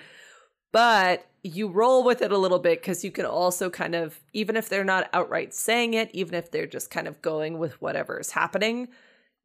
But 0.73 1.27
you 1.43 1.69
roll 1.69 2.03
with 2.05 2.21
it 2.23 2.33
a 2.33 2.39
little 2.39 2.59
bit 2.59 2.81
because 2.81 3.05
you 3.05 3.13
can 3.13 3.27
also 3.27 3.71
kind 3.71 3.95
of, 3.95 4.19
even 4.33 4.57
if 4.57 4.69
they're 4.69 4.83
not 4.85 5.09
outright 5.13 5.55
saying 5.55 5.95
it, 5.95 6.11
even 6.13 6.35
if 6.35 6.51
they're 6.51 6.67
just 6.67 6.91
kind 6.91 7.07
of 7.07 7.23
going 7.23 7.59
with 7.59 7.81
whatever 7.81 8.19
is 8.19 8.33
happening, 8.33 8.89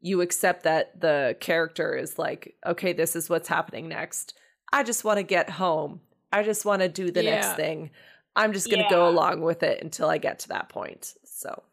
you 0.01 0.21
accept 0.21 0.63
that 0.63 0.99
the 0.99 1.35
character 1.39 1.95
is 1.95 2.17
like, 2.17 2.55
okay, 2.65 2.93
this 2.93 3.15
is 3.15 3.29
what's 3.29 3.49
happening 3.49 3.89
next. 3.89 4.33
I 4.71 4.83
just 4.83 5.03
want 5.03 5.17
to 5.17 5.23
get 5.23 5.49
home. 5.49 6.01
I 6.31 6.41
just 6.43 6.65
want 6.65 6.81
to 6.81 6.89
do 6.89 7.11
the 7.11 7.21
Yeah. 7.21 7.31
next 7.35 7.55
thing. 7.55 7.91
I'm 8.35 8.53
just 8.53 8.69
going 8.69 8.83
to 8.83 8.89
go 8.89 9.07
along 9.07 9.41
with 9.41 9.61
it 9.63 9.83
until 9.83 10.09
I 10.09 10.17
get 10.19 10.39
to 10.39 10.49
that 10.49 10.69
point. 10.69 11.13
So, 11.25 11.63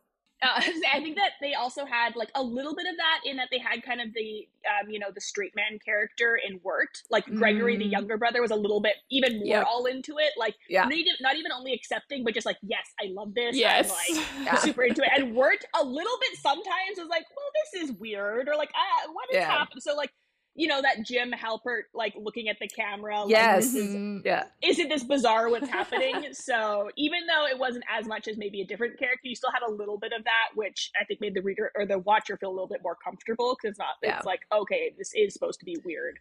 uh, 0.43 0.47
I 0.95 1.00
think 1.00 1.16
that 1.16 1.33
they 1.40 1.55
also 1.55 1.85
had 1.87 2.14
like 2.16 2.31
a 2.35 2.43
little 2.43 2.75
bit 2.75 2.87
of 2.87 2.97
that 2.97 3.21
in 3.25 3.37
that 3.38 3.49
they 3.50 3.59
had 3.59 3.83
kind 3.83 4.00
of 4.00 4.12
the 4.14 4.47
um, 4.66 4.90
you 4.90 4.99
know 4.99 5.09
the 5.14 5.21
straight 5.21 5.52
man 5.57 5.78
character 5.85 6.38
in 6.47 6.61
Wirt. 6.62 7.02
Like 7.11 7.25
Gregory, 7.35 7.76
the 7.76 7.85
Mm. 7.87 7.90
younger 7.93 8.16
brother, 8.19 8.43
was 8.43 8.50
a 8.50 8.57
little 8.57 8.81
bit 8.81 8.97
even 9.11 9.38
more 9.38 9.49
Yep. 9.49 9.66
all 9.69 9.87
into 9.87 10.19
it. 10.19 10.33
Like 10.37 10.55
Yeah. 10.69 10.85
not 10.85 10.93
even, 10.93 11.12
not 11.21 11.37
even 11.37 11.52
only 11.52 11.73
accepting, 11.73 12.25
but 12.25 12.35
just 12.35 12.47
like 12.47 12.59
yes, 12.62 12.87
I 13.00 13.07
love 13.11 13.35
this. 13.35 13.57
Yes. 13.57 13.90
I'm 14.11 14.16
like 14.16 14.26
Yeah. 14.47 14.55
super 14.57 14.83
into 14.85 15.02
it. 15.02 15.11
And 15.16 15.35
Wirt 15.35 15.64
a 15.81 15.85
little 15.85 16.19
bit 16.21 16.38
sometimes 16.38 16.99
was 16.99 17.09
like, 17.09 17.25
well, 17.37 17.50
this 17.73 17.83
is 17.85 17.93
weird, 17.99 18.49
or 18.49 18.57
like, 18.57 18.71
ah, 18.75 19.11
what 19.12 19.28
is 19.31 19.37
Yeah. 19.37 19.50
happening? 19.50 19.81
So 19.81 19.95
like. 19.95 20.11
You 20.57 20.69
know 20.69 20.81
that 20.83 21.05
Jim 21.05 21.33
Halpert 21.33 21.83
like 21.95 22.15
looking 22.19 22.49
at 22.49 22.57
the 22.59 22.67
camera. 22.67 23.21
Like, 23.23 23.31
Yes. 23.31 23.65
this 23.73 23.75
is 23.75 23.95
Mhm. 23.95 24.25
Yeah. 24.25 24.45
isn't 24.63 24.89
this 24.89 25.05
bizarre 25.05 25.49
what's 25.51 25.69
happening? 25.79 26.33
so 26.33 26.91
even 26.97 27.27
though 27.27 27.47
it 27.47 27.59
wasn't 27.59 27.85
as 27.91 28.07
much 28.07 28.27
as 28.27 28.37
maybe 28.37 28.61
a 28.63 28.67
different 28.67 28.99
character, 28.99 29.29
you 29.29 29.37
still 29.37 29.51
had 29.53 29.63
a 29.63 29.71
little 29.71 29.99
bit 29.99 30.13
of 30.17 30.25
that, 30.25 30.49
which 30.55 30.91
I 31.01 31.05
think 31.05 31.21
made 31.21 31.35
the 31.35 31.43
reader 31.43 31.71
or 31.77 31.85
the 31.87 31.99
watcher 31.99 32.37
feel 32.37 32.51
a 32.51 32.53
little 32.57 32.67
bit 32.69 32.81
more 32.83 32.97
comfortable 32.97 33.55
because 33.55 33.71
it's 33.73 33.79
not. 33.79 33.95
Yeah. 34.03 34.17
It's 34.17 34.27
like 34.27 34.41
okay, 34.53 34.95
this 34.97 35.13
is 35.15 35.33
supposed 35.35 35.59
to 35.61 35.65
be 35.67 35.77
weird, 35.85 36.19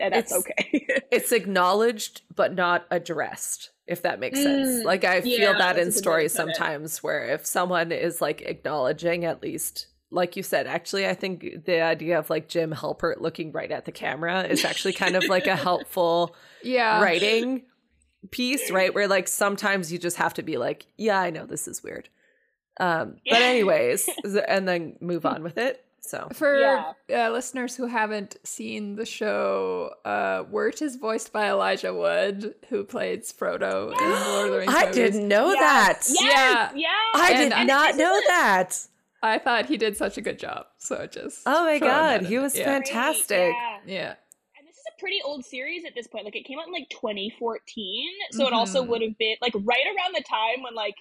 and 0.00 0.12
that's 0.12 0.32
It's- 0.32 0.44
okay. 0.60 0.86
It's 1.10 1.32
acknowledged 1.32 2.22
but 2.36 2.54
not 2.54 2.86
addressed, 2.90 3.70
if 3.86 4.02
that 4.02 4.20
makes 4.20 4.42
sense. 4.42 4.68
Mm, 4.68 4.84
Like 4.84 5.04
I 5.04 5.20
feel 5.22 5.40
yeah, 5.40 5.52
that 5.58 5.76
in 5.76 5.82
a 5.82 5.84
good 5.84 5.86
way 5.86 5.92
to 5.92 5.92
stories 5.92 6.32
sometimes 6.32 7.02
where 7.02 7.24
if 7.32 7.46
someone 7.46 7.92
is 7.92 8.20
like 8.20 8.42
acknowledging 8.42 9.24
at 9.24 9.42
least 9.42 9.86
like 10.10 10.36
you 10.36 10.42
said, 10.42 10.66
actually 10.66 11.06
I 11.06 11.14
think 11.14 11.64
the 11.66 11.80
idea 11.82 12.18
of 12.18 12.30
like 12.30 12.48
Jim 12.48 12.72
Halpert 12.72 13.20
looking 13.20 13.52
right 13.52 13.70
at 13.70 13.84
the 13.84 13.92
camera 13.92 14.42
is 14.44 14.64
actually 14.64 14.94
kind 14.94 15.16
of 15.16 15.24
like 15.24 15.46
a 15.46 15.56
helpful 15.68 16.34
Yeah. 16.62 17.02
writing 17.02 17.62
piece, 18.30 18.70
right? 18.70 18.94
Where 18.94 19.06
like 19.08 19.28
sometimes 19.28 19.92
you 19.92 19.98
just 19.98 20.16
have 20.16 20.34
to 20.34 20.42
be 20.42 20.56
like, 20.56 20.86
yeah, 20.96 21.18
I 21.20 21.30
know 21.30 21.46
this 21.46 21.68
is 21.68 21.82
weird. 21.82 22.08
Um, 22.80 23.16
but 23.28 23.42
anyways, 23.42 24.08
and 24.48 24.66
then 24.68 24.96
move 25.00 25.26
on 25.26 25.42
with 25.42 25.58
it. 25.58 25.84
So 26.00 26.28
For 26.32 26.58
Yeah. 26.58 26.92
uh, 27.26 27.30
listeners 27.30 27.76
who 27.76 27.86
haven't 27.86 28.36
seen 28.44 28.94
the 28.96 29.04
show, 29.04 29.90
uh, 30.06 30.44
Wirt 30.50 30.80
is 30.80 30.96
voiced 30.96 31.32
by 31.32 31.50
Elijah 31.50 31.92
Wood, 31.92 32.54
who 32.70 32.84
plays 32.84 33.30
Frodo 33.32 33.92
in 33.92 34.10
Lord 34.10 34.46
of 34.46 34.52
the 34.52 34.58
Rings. 34.58 34.72
I 34.74 34.80
movies. 34.86 34.94
didn't 34.96 35.28
know 35.28 35.52
Yes, 35.52 36.08
that. 36.08 36.14
Yes, 36.24 36.72
Yeah. 36.74 36.80
yeah. 36.80 36.86
I 37.20 37.30
And- 37.32 37.38
did 37.50 37.52
and 37.58 37.68
not 37.68 37.88
this 37.92 37.98
know 37.98 38.16
a- 38.16 38.22
that. 38.28 38.78
I 39.22 39.38
thought 39.38 39.66
he 39.66 39.76
did 39.76 39.96
such 39.96 40.16
a 40.16 40.20
good 40.20 40.38
job. 40.38 40.66
So 40.78 41.06
just 41.06 41.42
Oh 41.46 41.64
my 41.64 41.78
god, 41.78 42.22
he 42.26 42.38
was 42.38 42.56
yeah. 42.56 42.64
fantastic. 42.64 43.52
Yeah. 43.54 43.78
Yeah. 43.86 44.14
And 44.58 44.66
this 44.66 44.76
is 44.76 44.84
a 44.96 45.00
pretty 45.00 45.20
old 45.24 45.44
series 45.44 45.84
at 45.84 45.94
this 45.94 46.06
point. 46.06 46.24
Like 46.24 46.36
it 46.36 46.44
came 46.44 46.58
out 46.58 46.66
in 46.66 46.72
like 46.72 46.88
2014, 46.90 48.10
so 48.32 48.46
it 48.46 48.52
also 48.52 48.84
Mhm. 48.84 48.88
would 48.88 49.02
have 49.02 49.18
been 49.18 49.36
like 49.40 49.54
right 49.54 49.84
around 49.86 50.14
the 50.14 50.22
time 50.22 50.62
when 50.62 50.74
like 50.74 50.94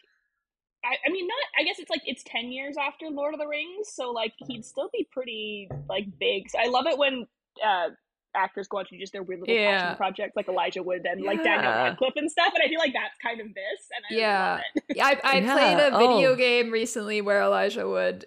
I, 0.86 0.96
I 1.06 1.10
mean 1.10 1.28
not 1.28 1.38
I 1.60 1.64
guess 1.64 1.80
it's 1.80 1.90
like 1.90 2.04
it's 2.06 2.24
10 2.24 2.52
years 2.52 2.76
after 2.78 3.10
Lord 3.10 3.34
of 3.34 3.40
the 3.40 3.48
Rings, 3.48 3.90
so 3.94 4.12
like 4.12 4.34
he'd 4.48 4.66
still 4.66 4.90
be 4.94 5.08
pretty 5.12 5.70
like 5.90 6.06
big. 6.20 6.50
So 6.50 6.60
I 6.60 6.68
love 6.68 6.86
it 6.88 6.98
when 6.98 7.28
uh 7.66 7.90
actors 8.38 8.68
go 8.68 8.78
on 8.78 8.86
to 8.86 8.92
do 8.92 9.00
just 9.00 9.12
their 9.14 9.24
weird 9.24 9.42
little 9.42 9.56
Yeah. 9.56 9.78
passion 9.78 9.98
projects 9.98 10.36
like 10.36 10.48
Elijah 10.48 10.84
Wood 10.84 11.06
and 11.06 11.22
like 11.24 11.44
Daniel 11.44 11.72
Yeah. 11.72 11.84
Radcliffe 11.84 12.14
and 12.16 12.32
stuff, 12.32 12.54
and 12.54 12.64
I 12.64 12.68
feel 12.68 12.80
like 12.80 12.94
that's 12.94 13.18
kind 13.22 13.42
of 13.42 13.48
this, 13.54 13.90
and 13.96 14.06
I 14.10 14.14
Yeah. 14.22 14.50
love 14.52 14.62
it. 14.86 15.02
I, 15.02 15.20
I 15.24 15.40
Yeah, 15.40 15.54
played 15.54 15.80
a 15.80 15.98
video 15.98 16.32
oh. 16.32 16.36
game 16.36 16.72
recently 16.72 17.22
where 17.22 17.42
Elijah 17.42 17.88
Wood 17.88 18.26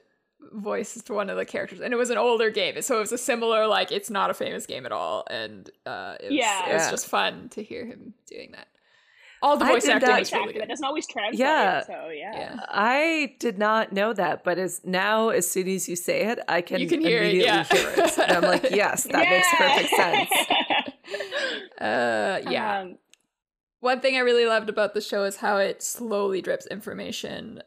voiced 0.52 1.08
one 1.10 1.30
of 1.30 1.36
the 1.36 1.44
characters, 1.44 1.80
and 1.80 1.92
it 1.92 1.96
was 1.96 2.10
an 2.10 2.18
older 2.18 2.50
game, 2.50 2.80
so 2.82 2.96
it 2.96 3.00
was 3.00 3.12
a 3.12 3.18
similar 3.18 3.66
like 3.66 3.92
it's 3.92 4.10
not 4.10 4.30
a 4.30 4.34
famous 4.34 4.66
game 4.66 4.84
at 4.86 4.92
all, 4.92 5.24
and 5.30 5.70
uh, 5.86 6.16
it 6.18 6.24
was, 6.30 6.32
Yeah. 6.38 6.70
it 6.70 6.74
was 6.74 6.82
Yeah. 6.84 6.90
just 6.90 7.06
fun 7.06 7.48
to 7.50 7.62
hear 7.62 7.86
him 7.86 8.14
doing 8.26 8.52
that. 8.52 8.66
All 9.42 9.56
the 9.56 9.64
voice 9.64 9.87
acting 9.88 10.09
not- 10.09 10.18
was 10.18 10.32
really 10.32 10.49
Actor, 10.49 10.59
that 10.61 10.68
doesn't 10.68 10.85
always 10.85 11.06
translate. 11.06 11.38
Yeah. 11.40 11.82
So 11.85 12.09
yeah. 12.12 12.32
Yeah. 12.38 12.56
I 12.68 13.37
did 13.38 13.59
not 13.59 13.92
know 13.92 14.12
that, 14.12 14.44
but 14.44 14.59
as 14.59 14.82
now 14.85 15.30
as 15.30 15.50
soon 15.50 15.66
as 15.68 15.88
you 15.88 15.97
say 15.97 16.23
it, 16.26 16.40
I 16.49 16.61
can 16.61 16.80
You 16.80 16.87
can 16.88 17.00
hear 17.00 17.23
it, 17.23 17.35
immediately 17.35 17.47
yeah. 17.47 17.64
hear 17.64 17.90
it. 18.04 18.18
And 18.18 18.32
I'm 18.32 18.42
like, 18.42 18.70
yes, 18.70 19.04
that 19.04 19.28
makes 19.28 19.49
perfect 19.56 19.90
sense. 19.94 20.30
Uh, 21.80 22.40
yeah. 22.49 22.80
Um, 22.80 22.99
One 23.80 24.00
thing 24.00 24.14
I 24.16 24.20
really 24.20 24.44
loved 24.44 24.68
about 24.68 24.92
the 24.92 25.00
show 25.00 25.25
is 25.25 25.37
how 25.37 25.56
it 25.56 25.82
slowly 25.82 26.42
drips 26.42 26.66
information 26.66 27.62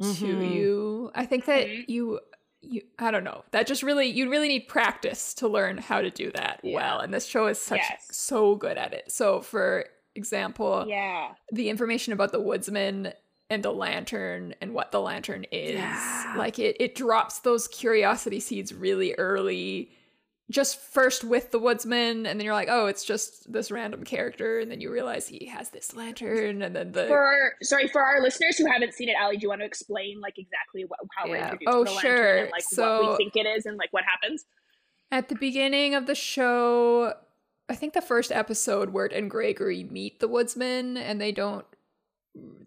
to 0.00 0.04
Mhm. 0.04 0.52
you. 0.54 1.10
I 1.14 1.24
think 1.24 1.44
that 1.44 1.66
Mhm. 1.68 1.84
you 1.88 2.20
you 2.64 2.82
I 2.98 3.10
don't 3.10 3.24
know. 3.24 3.44
That 3.52 3.66
just 3.66 3.82
really 3.82 4.06
you 4.06 4.28
really 4.30 4.48
need 4.48 4.66
practice 4.68 5.34
to 5.34 5.48
learn 5.48 5.78
how 5.78 6.00
to 6.00 6.10
do 6.10 6.30
that 6.32 6.60
Yeah. 6.62 6.74
well. 6.76 6.98
And 7.00 7.12
this 7.14 7.26
show 7.26 7.46
is 7.46 7.60
such 7.60 7.78
Yes. 7.80 8.08
so 8.10 8.54
good 8.56 8.76
at 8.78 8.92
it. 8.92 9.10
So 9.12 9.40
for 9.40 9.86
example, 10.14 10.84
yeah. 10.88 11.32
the 11.52 11.68
information 11.70 12.12
about 12.12 12.32
the 12.32 12.40
woodsman 12.40 13.12
and 13.50 13.62
the 13.62 13.72
lantern 13.72 14.54
and 14.60 14.72
what 14.72 14.92
the 14.92 15.00
lantern 15.00 15.44
is. 15.52 15.74
Yeah. 15.74 16.34
Like 16.36 16.58
it 16.58 16.76
it 16.80 16.94
drops 16.94 17.40
those 17.40 17.68
curiosity 17.68 18.40
seeds 18.40 18.72
really 18.72 19.14
early. 19.14 19.90
Just 20.50 20.78
first 20.80 21.24
with 21.24 21.50
the 21.50 21.58
woodsman, 21.58 22.26
and 22.26 22.38
then 22.38 22.40
you're 22.40 22.52
like, 22.52 22.68
oh, 22.70 22.86
it's 22.86 23.04
just 23.04 23.50
this 23.50 23.70
random 23.70 24.04
character, 24.04 24.58
and 24.58 24.70
then 24.70 24.82
you 24.82 24.92
realize 24.92 25.26
he 25.26 25.46
has 25.46 25.70
this 25.70 25.94
lantern, 25.94 26.60
and 26.60 26.76
then 26.76 26.92
the 26.92 27.06
For 27.06 27.18
our, 27.18 27.52
sorry 27.62 27.88
for 27.88 28.02
our 28.02 28.20
listeners 28.20 28.58
who 28.58 28.66
haven't 28.70 28.92
seen 28.92 29.08
it, 29.08 29.16
Ali, 29.18 29.38
do 29.38 29.42
you 29.44 29.48
want 29.48 29.62
to 29.62 29.64
explain 29.64 30.20
like 30.20 30.38
exactly 30.38 30.84
what, 30.84 30.98
how 31.16 31.26
we're 31.28 31.36
Yeah. 31.36 31.44
introduced 31.52 31.68
Oh, 31.68 31.84
to 31.84 31.90
the 31.90 32.00
sure. 32.00 32.10
lantern 32.10 32.38
and 32.42 32.50
like 32.50 32.64
what 32.76 33.10
we 33.10 33.16
think 33.16 33.36
it 33.36 33.48
is 33.48 33.64
and 33.64 33.78
like 33.78 33.92
what 33.94 34.04
happens? 34.04 34.44
At 35.10 35.28
the 35.30 35.36
beginning 35.36 35.94
of 35.94 36.06
the 36.06 36.14
show, 36.14 37.14
I 37.72 37.74
think 37.76 37.94
the 37.94 38.00
first 38.02 38.30
episode, 38.30 38.90
Wirt 38.90 39.12
and 39.12 39.30
Gregory 39.30 39.82
meet 39.84 40.20
the 40.20 40.28
woodsman, 40.28 40.96
and 40.96 41.20
they 41.20 41.32
don't 41.32 41.64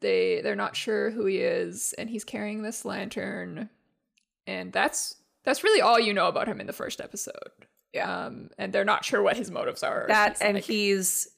they 0.01 0.41
they're 0.41 0.55
not 0.55 0.75
sure 0.75 1.11
who 1.11 1.25
he 1.25 1.37
is, 1.37 1.93
and 1.97 2.09
he's 2.09 2.23
carrying 2.23 2.61
this 2.63 2.85
lantern, 2.85 3.69
and 4.47 4.71
that's 4.73 5.15
that's 5.43 5.63
really 5.63 5.81
all 5.81 5.99
you 5.99 6.13
know 6.13 6.27
about 6.27 6.47
him 6.47 6.59
in 6.59 6.67
the 6.67 6.73
first 6.73 6.99
episode. 7.01 7.51
Yeah. 7.93 8.25
um, 8.25 8.49
and 8.57 8.73
they're 8.73 8.83
not 8.83 9.05
sure 9.05 9.21
what 9.21 9.37
his 9.37 9.49
motives 9.49 9.81
are. 9.81 10.05
That 10.09 10.33
He's 10.33 10.41
and 10.41 10.55
like- 10.55 10.63
he's 10.65 11.29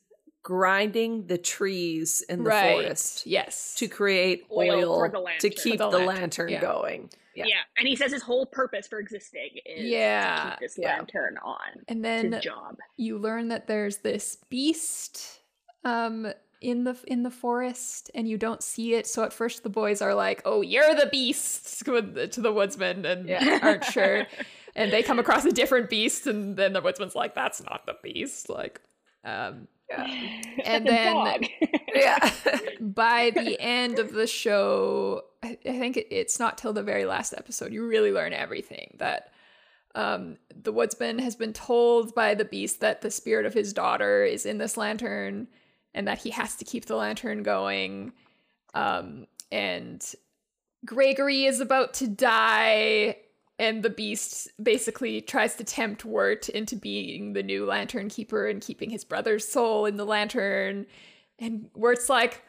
grinding 0.47 1.27
the 1.27 1.37
trees 1.37 2.21
in 2.29 2.41
the 2.45 2.49
right, 2.49 2.71
forest 2.71 3.25
yes, 3.27 3.75
to 3.75 3.85
create 3.89 4.45
Oil 4.49 4.71
oil, 4.85 4.95
for 4.95 5.09
the 5.09 5.25
to 5.41 5.49
keep 5.49 5.73
For 5.77 5.91
the, 5.91 5.97
the 5.99 6.05
lantern, 6.05 6.15
lantern, 6.15 6.49
yeah. 6.49 6.61
going. 6.61 7.09
Yeah. 7.35 7.43
Yeah. 7.47 7.55
and 7.77 7.85
he 7.85 7.97
says 7.97 8.13
his 8.13 8.21
whole 8.23 8.45
purpose 8.45 8.87
for 8.87 8.97
existing 8.97 9.49
is 9.65 9.83
Yeah, 9.83 10.43
to 10.43 10.49
keep 10.51 10.59
this 10.61 10.77
yeah. 10.79 10.95
lantern 10.95 11.37
on. 11.43 11.83
and 11.89 12.03
then 12.03 12.31
his 12.31 12.41
job. 12.45 12.77
you 12.95 13.17
learn 13.17 13.49
that 13.49 13.67
there's 13.67 13.97
this 13.97 14.37
beast 14.49 15.41
um 15.83 16.31
in 16.61 16.85
the 16.85 16.95
in 17.07 17.23
the 17.23 17.29
forest 17.29 18.09
and 18.15 18.25
you 18.29 18.37
don't 18.37 18.63
see 18.63 18.93
it 18.93 19.05
so 19.05 19.23
at 19.23 19.33
first 19.33 19.63
the 19.63 19.69
boys 19.69 20.01
are 20.01 20.15
like 20.15 20.41
oh 20.45 20.61
you're 20.61 20.95
the 20.95 21.07
beast 21.07 21.79
to 21.85 22.01
the- 22.01 22.27
to 22.29 22.39
the 22.39 22.53
woodsman 22.53 23.05
and 23.05 23.27
Yeah. 23.27 23.59
aren't 23.63 23.83
sure 23.83 24.25
and 24.77 24.93
they 24.93 25.03
come 25.03 25.19
across 25.19 25.43
a 25.43 25.51
different 25.51 25.89
beast 25.89 26.25
and 26.25 26.55
then 26.55 26.71
the 26.71 26.81
woodsman's 26.81 27.15
like 27.15 27.35
that's 27.35 27.61
not 27.61 27.85
the 27.85 27.95
beast 28.01 28.47
like 28.49 28.79
um 29.25 29.67
Yeah. 29.89 30.41
And 30.65 30.85
then- 30.85 31.43
yeah. 31.95 32.31
by 32.79 33.31
the 33.33 33.59
end 33.59 33.99
of 33.99 34.11
the 34.11 34.27
show 34.27 35.23
i, 35.43 35.55
think 35.63 35.97
it's 36.09 36.39
not 36.39 36.57
till 36.57 36.73
the 36.73 36.83
very 36.83 37.05
last 37.05 37.33
episode 37.37 37.71
you 37.71 37.85
really 37.87 38.11
learn 38.11 38.33
everything 38.33 38.95
that 38.99 39.31
um, 39.95 40.37
the 40.63 40.71
woodsman 40.71 41.19
has 41.19 41.35
been 41.35 41.53
told 41.53 42.13
by 42.13 42.35
the 42.35 42.45
beast 42.45 42.81
that 42.81 43.01
the 43.01 43.09
spirit 43.09 43.45
of 43.45 43.53
his 43.53 43.73
daughter 43.73 44.23
is 44.23 44.45
in 44.45 44.57
this 44.57 44.77
lantern 44.77 45.47
and 45.93 46.07
that 46.07 46.19
he 46.19 46.29
has 46.31 46.55
to 46.57 46.65
keep 46.65 46.85
the 46.85 46.95
lantern 46.95 47.41
going 47.43 48.11
um, 48.73 49.25
and 49.51 50.13
gregory 50.85 51.45
is 51.45 51.59
about 51.59 51.93
to 51.95 52.07
die 52.07 53.15
and 53.59 53.81
the 53.83 53.89
beast 53.89 54.49
basically 54.61 55.19
tries 55.21 55.55
to 55.55 55.63
tempt 55.63 56.05
Wirt 56.05 56.47
into 56.49 56.75
being 56.75 57.33
the 57.33 57.43
new 57.43 57.65
lantern 57.65 58.07
keeper 58.09 58.47
and 58.47 58.61
keeping 58.61 58.89
his 58.89 59.03
brother's 59.03 59.47
soul 59.47 59.85
in 59.85 59.97
the 59.97 60.05
lantern 60.05 60.85
and 61.39 61.69
Wirt's 61.75 62.09
like 62.09 62.43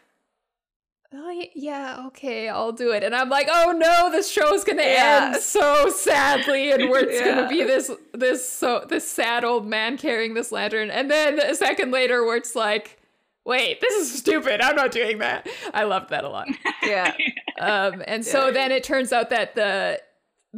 oh 1.14 1.42
yeah 1.54 2.04
okay 2.06 2.50
i'll 2.50 2.70
do 2.72 2.92
it 2.92 3.02
and 3.02 3.14
i'm 3.14 3.30
like 3.30 3.48
oh 3.50 3.72
no 3.74 4.10
this 4.10 4.30
show's 4.30 4.62
gonna 4.62 4.82
Yeah. 4.82 5.30
end 5.32 5.42
so 5.42 5.88
sadly 5.88 6.70
and 6.70 6.90
Wirt's 6.90 7.14
Yeah. 7.14 7.24
gonna 7.34 7.48
be 7.48 7.64
this 7.64 7.90
this 8.12 8.46
so 8.46 8.84
this 8.86 9.08
sad 9.10 9.42
old 9.42 9.66
man 9.66 9.96
carrying 9.96 10.34
this 10.34 10.52
lantern 10.52 10.90
and 10.90 11.10
then 11.10 11.38
a 11.40 11.54
second 11.54 11.92
later 11.92 12.26
Wirt's 12.26 12.54
like 12.54 13.00
wait 13.46 13.80
this 13.80 13.94
is 13.94 14.18
stupid 14.18 14.60
i'm 14.60 14.76
not 14.76 14.92
doing 14.92 15.16
that 15.18 15.48
i 15.72 15.84
loved 15.84 16.10
that 16.10 16.24
a 16.24 16.28
lot 16.28 16.46
yeah. 16.82 17.14
um 17.58 18.02
and 18.06 18.22
so 18.22 18.46
Yeah. 18.46 18.50
then 18.52 18.70
it 18.72 18.84
turns 18.84 19.10
out 19.10 19.30
that 19.30 19.54
the 19.54 20.02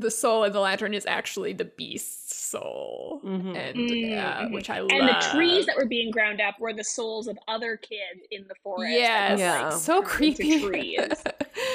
the 0.00 0.10
soul 0.10 0.44
in 0.44 0.52
the 0.52 0.60
lantern 0.60 0.94
is 0.94 1.06
actually 1.06 1.52
the 1.52 1.64
beast's 1.64 2.36
soul 2.36 3.20
Mhm. 3.24 3.56
and 3.56 3.76
Mm, 3.78 4.18
uh, 4.18 4.48
which 4.50 4.68
i 4.70 4.80
love 4.80 4.90
And 4.90 5.08
the 5.08 5.14
trees 5.30 5.66
that 5.66 5.76
were 5.76 5.86
being 5.86 6.10
ground 6.10 6.40
up 6.40 6.58
were 6.58 6.72
the 6.72 6.82
souls 6.84 7.28
of 7.28 7.38
other 7.46 7.76
kids 7.76 8.26
in 8.30 8.46
the 8.48 8.54
forest. 8.62 8.90
yes 8.92 9.30
was, 9.32 9.40
Yeah. 9.40 9.62
like, 9.68 9.72
so 9.80 10.02
creepy 10.02 10.58
trees. 10.64 11.24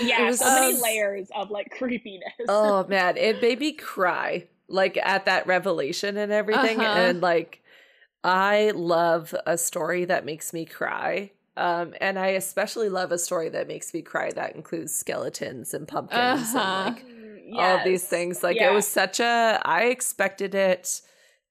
Yeah, 0.02 0.26
was 0.26 0.40
so 0.40 0.54
many 0.54 0.74
layers 0.82 1.30
of 1.36 1.50
like 1.52 1.70
creepiness. 1.78 2.24
Oh 2.50 2.86
man, 2.88 3.16
it 3.18 3.42
made 3.42 3.60
me 3.60 3.72
cry 3.72 4.48
like 4.68 4.98
at 4.98 5.26
that 5.26 5.48
revelation 5.48 6.18
and 6.18 6.32
everything. 6.32 6.80
Uh-huh. 6.82 6.90
And 7.00 7.22
like, 7.22 7.62
I 8.24 8.72
love 8.76 9.34
a 9.46 9.58
story 9.58 10.06
that 10.06 10.26
makes 10.26 10.52
me 10.54 10.66
cry. 10.66 11.32
Um, 11.58 11.94
and 12.02 12.20
I 12.20 12.30
especially 12.30 12.90
love 12.90 13.14
a 13.14 13.18
story 13.18 13.48
that 13.50 13.68
makes 13.68 13.94
me 13.94 14.02
cry 14.02 14.32
that 14.32 14.56
includes 14.56 14.94
skeletons 14.94 15.74
and 15.74 15.88
pumpkins 15.88 16.54
Uh-huh. 16.54 16.60
and 16.60 16.96
like 16.96 17.06
all 17.54 17.78
of 17.78 17.84
these 17.84 18.04
things. 18.04 18.44
Like 18.44 18.58
Yeah. 18.58 18.72
it 18.72 18.74
was 18.74 18.88
such 18.88 19.20
a 19.20 19.60
I 19.64 19.84
expected 19.86 20.56
it 20.56 21.02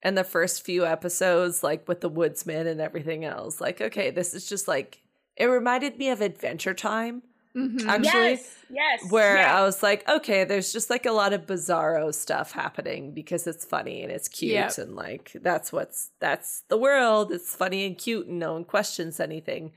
in 0.02 0.14
the 0.14 0.24
first 0.24 0.64
few 0.64 0.84
episodes, 0.84 1.62
like 1.62 1.86
with 1.88 2.00
the 2.00 2.08
woodsman 2.08 2.66
and 2.66 2.80
everything 2.80 3.24
else. 3.24 3.60
Like, 3.60 3.80
okay, 3.80 4.10
this 4.10 4.34
is 4.34 4.48
just 4.48 4.68
like 4.68 5.00
it 5.36 5.46
reminded 5.46 5.98
me 5.98 6.10
of 6.10 6.20
Adventure 6.20 6.74
Time. 6.74 7.22
Mhm. 7.56 7.86
Actually, 7.86 8.30
yes, 8.32 8.56
yes. 8.68 9.10
where 9.12 9.36
yeah. 9.36 9.56
I 9.60 9.62
was 9.62 9.80
like, 9.80 10.08
okay, 10.08 10.42
there's 10.42 10.72
just 10.72 10.90
like 10.90 11.06
a 11.06 11.12
lot 11.12 11.32
of 11.32 11.46
bizarro 11.46 12.12
stuff 12.12 12.50
happening 12.50 13.12
because 13.12 13.46
it's 13.46 13.64
funny 13.64 14.02
and 14.02 14.10
it's 14.10 14.26
cute 14.26 14.52
Yeah. 14.54 14.70
and 14.76 14.96
like 14.96 15.30
that's 15.40 15.72
what's 15.72 16.10
that's 16.18 16.62
the 16.68 16.76
world. 16.76 17.30
It's 17.30 17.54
funny 17.54 17.86
and 17.86 17.96
cute 17.96 18.26
and 18.26 18.40
no 18.40 18.54
one 18.54 18.64
questions 18.64 19.20
anything. 19.20 19.72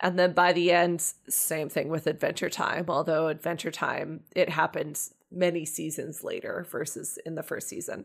And 0.00 0.18
then 0.18 0.32
by 0.32 0.52
the 0.52 0.72
end, 0.72 1.00
same 1.28 1.68
thing 1.68 1.88
with 1.88 2.08
Adventure 2.08 2.50
Time. 2.50 2.86
Although 2.88 3.28
Adventure 3.28 3.70
Time, 3.70 4.24
it 4.34 4.48
happened 4.50 5.00
many 5.34 5.64
seasons 5.64 6.22
later 6.24 6.66
versus 6.70 7.18
in 7.26 7.34
the 7.34 7.42
first 7.42 7.68
season. 7.68 8.04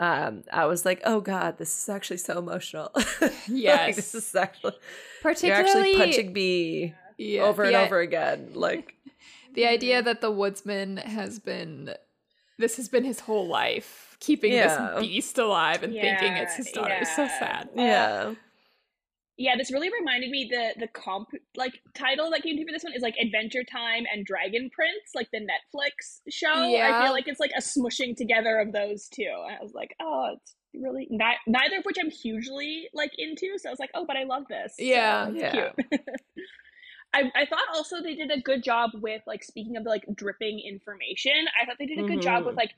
Um, 0.00 0.42
I 0.52 0.66
was 0.66 0.84
like, 0.84 1.00
oh 1.04 1.20
god, 1.20 1.58
this 1.58 1.82
is 1.82 1.88
actually 1.88 2.16
so 2.18 2.38
emotional. 2.38 2.90
Like, 3.20 3.32
Yes. 3.48 3.96
this 3.96 4.14
is 4.14 4.34
actually 4.34 4.72
you're 4.72 5.32
Particularly 5.32 5.68
actually 5.68 5.96
punching 5.96 6.32
me 6.32 6.94
yeah, 7.16 7.42
over 7.42 7.62
and 7.64 7.74
the, 7.74 7.80
over 7.84 8.00
again. 8.00 8.50
Like 8.54 8.94
The 9.54 9.66
idea 9.66 10.02
that 10.02 10.20
the 10.20 10.32
woodsman 10.32 10.96
has 10.96 11.38
been 11.38 11.94
this 12.58 12.76
has 12.76 12.88
been 12.88 13.04
his 13.04 13.20
whole 13.20 13.46
life, 13.48 14.16
keeping 14.20 14.52
Yeah. 14.52 14.94
this 14.94 15.00
beast 15.00 15.38
alive 15.38 15.82
and 15.82 15.92
thinking 15.92 16.32
it's 16.32 16.56
his 16.56 16.70
daughter 16.72 16.96
is 17.00 17.14
so 17.14 17.22
yeah. 17.24 17.38
sad. 17.38 17.68
yeah. 17.74 18.34
Yeah, 19.36 19.56
this 19.56 19.72
really 19.72 19.90
reminded 19.90 20.30
me 20.30 20.48
the 20.50 20.74
the 20.78 20.86
comp 20.86 21.28
like 21.56 21.72
title 21.94 22.30
that 22.30 22.42
came 22.42 22.56
to 22.56 22.60
me 22.62 22.66
for 22.66 22.72
this 22.72 22.84
one 22.84 22.92
is 22.94 23.02
like 23.02 23.16
Adventure 23.20 23.64
Time 23.64 24.04
and 24.12 24.24
Dragon 24.24 24.70
Prince, 24.72 25.10
like 25.14 25.28
the 25.32 25.40
Netflix 25.40 26.20
show. 26.30 26.48
I 26.48 27.02
feel 27.02 27.12
like 27.12 27.26
it's 27.26 27.40
like 27.40 27.50
a 27.56 27.60
smushing 27.60 28.16
together 28.16 28.58
of 28.60 28.72
those 28.72 29.08
two. 29.08 29.26
And 29.48 29.56
I 29.58 29.62
was 29.62 29.72
like, 29.74 29.94
oh, 30.00 30.34
it's 30.36 30.54
really 30.72 31.08
ni- 31.10 31.38
neither 31.48 31.78
of 31.78 31.84
which 31.84 31.96
I'm 32.00 32.10
hugely 32.10 32.88
like 32.94 33.10
into. 33.18 33.58
So 33.58 33.68
I 33.68 33.72
was 33.72 33.80
like, 33.80 33.90
oh, 33.94 34.04
but 34.06 34.16
I 34.16 34.22
love 34.22 34.44
this. 34.48 34.74
So 34.76 34.84
Yeah. 34.84 35.28
it's 35.28 35.36
Yeah. 35.36 35.70
cute. 35.90 36.00
I, 37.14 37.22
I 37.34 37.46
thought 37.46 37.66
also 37.74 38.02
they 38.02 38.14
did 38.14 38.30
a 38.32 38.40
good 38.40 38.62
job 38.64 38.90
with 38.94 39.22
like 39.26 39.44
speaking 39.44 39.76
of 39.76 39.84
the 39.84 39.90
like 39.90 40.04
dripping 40.14 40.60
information. 40.66 41.46
I 41.60 41.64
thought 41.64 41.76
they 41.78 41.86
did 41.86 41.98
a 42.00 42.08
good 42.08 42.20
job 42.22 42.44
with 42.44 42.54
Mhm. 42.54 42.58
like 42.58 42.70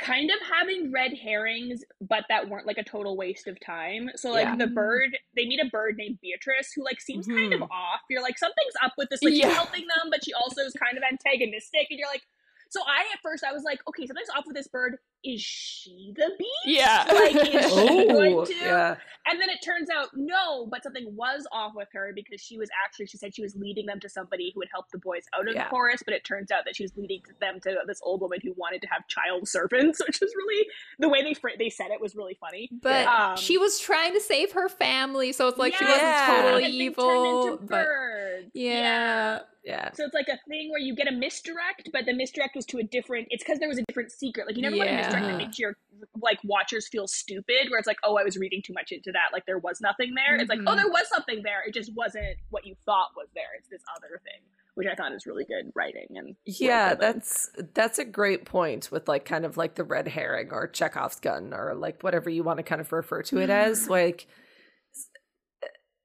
kind 0.00 0.30
of 0.30 0.36
having 0.50 0.90
red 0.90 1.12
herrings, 1.14 1.84
but 2.00 2.24
that 2.28 2.48
weren't 2.48 2.66
like 2.66 2.78
a 2.78 2.84
total 2.84 3.16
waste 3.16 3.46
of 3.46 3.58
time. 3.60 4.10
So 4.16 4.30
like 4.32 4.44
Yeah. 4.46 4.56
the 4.56 4.66
bird, 4.66 5.10
they 5.36 5.46
meet 5.46 5.60
a 5.60 5.68
bird 5.68 5.96
named 5.96 6.18
Beatrice 6.20 6.72
who 6.74 6.82
like 6.84 7.00
seems 7.00 7.26
kind 7.26 7.52
of 7.52 7.60
Mhm. 7.60 7.70
off. 7.70 8.00
You're 8.08 8.22
like 8.22 8.38
something's 8.38 8.74
up 8.82 8.94
with 8.98 9.08
this. 9.10 9.22
Like 9.22 9.34
Yeah. 9.34 9.48
she's 9.48 9.56
helping 9.56 9.86
them, 9.86 10.10
but 10.10 10.24
she 10.24 10.32
also 10.32 10.62
is 10.62 10.72
kind 10.74 10.96
of 10.96 11.04
antagonistic, 11.04 11.86
and 11.90 11.98
you're 11.98 12.08
like. 12.08 12.22
So 12.70 12.80
I 12.86 13.00
at 13.12 13.20
first 13.22 13.44
I 13.44 13.52
was 13.52 13.62
like, 13.64 13.80
okay, 13.88 14.06
something's 14.06 14.28
off 14.36 14.44
with 14.46 14.56
this 14.56 14.68
bird. 14.68 14.96
Is 15.22 15.42
she 15.42 16.14
the 16.16 16.30
beast? 16.38 16.50
Yeah. 16.64 17.04
Like 17.12 17.34
is 17.36 17.64
she 17.72 18.06
going 18.08 18.34
Oh, 18.38 18.44
to? 18.46 18.54
yeah. 18.54 18.96
And 19.26 19.40
then 19.40 19.50
it 19.50 19.58
turns 19.62 19.90
out 19.90 20.08
no, 20.14 20.66
but 20.66 20.82
something 20.82 21.04
was 21.14 21.46
off 21.52 21.72
with 21.74 21.88
her 21.92 22.12
because 22.14 22.40
she 22.40 22.56
was 22.56 22.70
actually 22.84 23.06
she 23.06 23.18
said 23.18 23.34
she 23.34 23.42
was 23.42 23.54
leading 23.56 23.84
them 23.86 24.00
to 24.00 24.08
somebody 24.08 24.50
who 24.54 24.60
would 24.60 24.68
help 24.72 24.86
the 24.92 24.98
boys 24.98 25.24
out 25.34 25.46
of 25.48 25.54
Yeah. 25.54 25.64
the 25.64 25.70
forest, 25.70 26.04
but 26.06 26.14
it 26.14 26.24
turns 26.24 26.50
out 26.50 26.64
that 26.64 26.74
she 26.76 26.84
was 26.84 26.96
leading 26.96 27.22
them 27.40 27.60
to 27.60 27.76
this 27.86 28.00
old 28.02 28.20
woman 28.22 28.38
who 28.42 28.54
wanted 28.56 28.80
to 28.82 28.88
have 28.88 29.06
child 29.08 29.46
servants, 29.48 30.00
which 30.06 30.20
was 30.20 30.32
really 30.36 30.66
the 30.98 31.08
way 31.08 31.22
they 31.22 31.34
fr- 31.34 31.50
they 31.58 31.68
said 31.70 31.90
it 31.90 32.00
was 32.00 32.14
really 32.16 32.38
funny. 32.40 32.70
But 32.80 33.06
Um, 33.06 33.36
she 33.36 33.58
was 33.58 33.78
trying 33.78 34.14
to 34.14 34.20
save 34.20 34.52
her 34.52 34.68
family, 34.68 35.32
so 35.32 35.48
it's 35.48 35.58
like 35.58 35.74
she 35.74 35.84
wasn't 35.84 36.16
totally 36.26 36.52
but 36.52 36.56
they 36.56 36.62
turned 36.62 36.82
evil. 36.82 37.58
But 37.58 37.84
birds. 37.84 38.50
yeah. 38.54 39.40
Yeah. 39.62 39.92
So 39.92 40.04
it's 40.04 40.14
like 40.14 40.28
a 40.28 40.38
thing 40.48 40.70
where 40.70 40.80
you 40.80 40.94
get 40.94 41.06
a 41.06 41.12
misdirect, 41.12 41.90
but 41.92 42.06
the 42.06 42.14
misdirect 42.14 42.56
was 42.60 42.66
to 42.66 42.78
a 42.78 42.82
different. 42.82 43.26
It's 43.30 43.42
because 43.42 43.58
there 43.58 43.68
was 43.68 43.78
a 43.78 43.82
different 43.88 44.12
secret. 44.12 44.46
Like 44.46 44.56
you 44.56 44.62
never 44.62 44.76
want 44.76 44.88
to 44.90 44.96
misdirect 44.96 45.24
Yeah. 45.24 45.32
that 45.32 45.38
makes 45.38 45.58
your 45.58 45.76
like 46.22 46.38
watchers 46.44 46.88
feel 46.88 47.06
stupid, 47.06 47.68
where 47.70 47.78
it's 47.78 47.86
like, 47.86 47.98
oh, 48.04 48.16
I 48.16 48.22
was 48.24 48.36
reading 48.36 48.62
too 48.64 48.72
much 48.72 48.92
into 48.92 49.12
that. 49.12 49.28
Like 49.32 49.46
there 49.46 49.58
was 49.58 49.80
nothing 49.80 50.14
there. 50.14 50.36
It's 50.36 50.48
like, 50.48 50.60
oh, 50.66 50.72
Mhm. 50.72 50.76
there 50.76 50.88
was 50.88 51.08
something 51.08 51.42
there. 51.42 51.62
It 51.66 51.74
just 51.74 51.94
wasn't 51.94 52.36
what 52.50 52.66
you 52.66 52.74
thought 52.86 53.10
was 53.16 53.28
there. 53.34 53.44
It's 53.58 53.68
this 53.68 53.82
other 53.96 54.20
thing, 54.24 54.40
which 54.74 54.86
I 54.86 54.94
thought 54.94 55.12
is 55.12 55.26
really 55.26 55.44
good 55.44 55.72
writing 55.74 56.06
and 56.16 56.36
Yeah, 56.44 56.94
that's 56.94 57.50
that's 57.74 57.98
a 57.98 58.04
great 58.04 58.44
point 58.44 58.90
with 58.92 59.08
like 59.08 59.24
kind 59.24 59.44
of 59.44 59.56
like 59.56 59.74
the 59.74 59.84
red 59.84 60.08
herring 60.08 60.48
or 60.52 60.66
Chekhov's 60.68 61.20
gun 61.20 61.52
or 61.54 61.74
like 61.74 62.02
whatever 62.02 62.30
you 62.30 62.42
want 62.42 62.58
to 62.58 62.62
kind 62.62 62.80
of 62.80 62.92
refer 62.92 63.22
to 63.24 63.38
it 63.40 63.50
as. 63.50 63.88
Like 63.88 64.26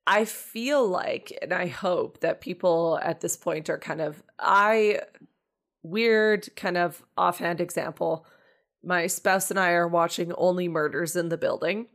I 0.07 0.25
feel 0.25 0.87
like 0.87 1.35
and 1.41 1.51
I 1.53 1.67
hope 1.67 2.19
that 2.19 2.39
people 2.41 2.99
at 3.01 3.21
this 3.21 3.35
point 3.37 3.69
are 3.69 3.79
kind 3.79 4.01
of 4.01 4.21
I 4.39 5.01
weird 5.89 6.55
kind 6.55 6.77
of 6.77 7.03
offhand 7.17 7.61
example. 7.61 8.25
My 8.83 9.07
spouse 9.07 9.49
and 9.49 9.59
I 9.59 9.71
are 9.71 9.87
watching 9.87 10.33
Only 10.33 10.67
Murders 10.67 11.15
in 11.15 11.29
the 11.29 11.37
Building. 11.37 11.87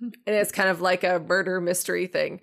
and 0.00 0.14
it's 0.26 0.52
kind 0.52 0.68
of 0.68 0.80
like 0.80 1.04
a 1.04 1.18
murder 1.18 1.60
mystery 1.60 2.06
thing. 2.06 2.40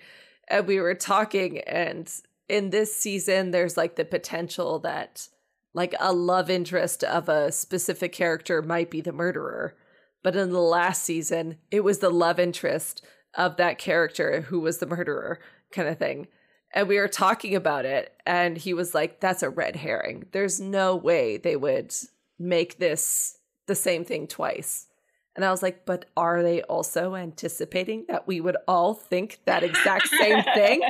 And 0.48 0.68
we 0.68 0.80
were 0.80 0.96
talking 0.96 1.60
and 1.60 2.12
in 2.50 2.70
this 2.70 2.96
season 2.96 3.52
there's 3.52 3.78
like 3.78 3.96
the 3.96 4.06
potential 4.06 4.80
that 4.80 5.28
like 5.74 5.96
a 6.00 6.14
love 6.14 6.50
interest 6.50 7.04
of 7.04 7.30
a 7.30 7.52
specific 7.52 8.12
character 8.12 8.62
might 8.62 8.92
be 8.92 9.02
the 9.02 9.12
murderer. 9.12 9.76
But 10.22 10.36
in 10.36 10.52
the 10.52 10.60
last 10.60 11.04
season, 11.04 11.58
it 11.72 11.84
was 11.84 12.00
the 12.00 12.10
love 12.10 12.40
interest 12.40 13.04
of 13.34 13.58
that 13.58 13.78
character 13.78 14.42
who 14.42 14.60
was 14.60 14.78
the 14.78 14.86
murderer, 14.86 15.40
kind 15.72 15.88
of 15.88 15.98
thing. 15.98 16.28
And 16.74 16.88
we 16.88 16.98
were 16.98 17.08
talking 17.08 17.56
about 17.56 17.86
it, 17.86 18.14
and 18.26 18.58
he 18.58 18.74
was 18.74 18.94
like, 18.94 19.20
That's 19.20 19.44
a 19.44 19.50
red 19.50 19.76
herring. 19.76 20.26
There's 20.32 20.60
no 20.60 20.96
way 20.96 21.38
they 21.38 21.56
would 21.56 21.94
make 22.40 22.78
this 22.80 23.38
the 23.68 23.76
same 23.76 24.04
thing 24.04 24.28
twice. 24.28 24.88
And 25.36 25.44
I 25.44 25.52
was 25.52 25.64
like, 25.64 25.86
But 25.86 26.06
are 26.18 26.42
they 26.42 26.62
also 26.64 27.16
anticipating 27.16 28.06
that 28.10 28.28
we 28.28 28.42
would 28.42 28.58
all 28.68 28.94
think 28.94 29.40
that 29.46 29.64
exact 29.64 30.08
same 30.08 30.44
thing? 30.56 30.82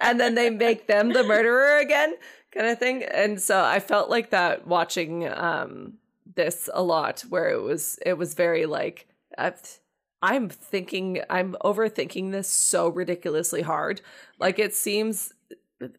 and 0.00 0.20
then 0.20 0.34
they 0.34 0.50
make 0.50 0.86
them 0.86 1.12
the 1.12 1.22
murderer 1.24 1.78
again 1.78 2.14
kind 2.52 2.66
of 2.66 2.78
thing 2.78 3.04
and 3.04 3.40
so 3.40 3.62
i 3.62 3.78
felt 3.78 4.10
like 4.10 4.30
that 4.30 4.66
watching 4.66 5.28
um 5.28 5.92
this 6.34 6.68
a 6.74 6.82
lot 6.82 7.20
where 7.28 7.48
it 7.50 7.60
was 7.60 7.98
it 8.04 8.14
was 8.14 8.34
very 8.34 8.66
like 8.66 9.06
I've, 9.38 9.79
i'm 10.22 10.48
thinking 10.48 11.22
i'm 11.30 11.56
overthinking 11.64 12.32
this 12.32 12.48
so 12.48 12.88
ridiculously 12.88 13.62
hard. 13.62 14.00
Like 14.38 14.58
it 14.58 14.74
seems 14.74 15.32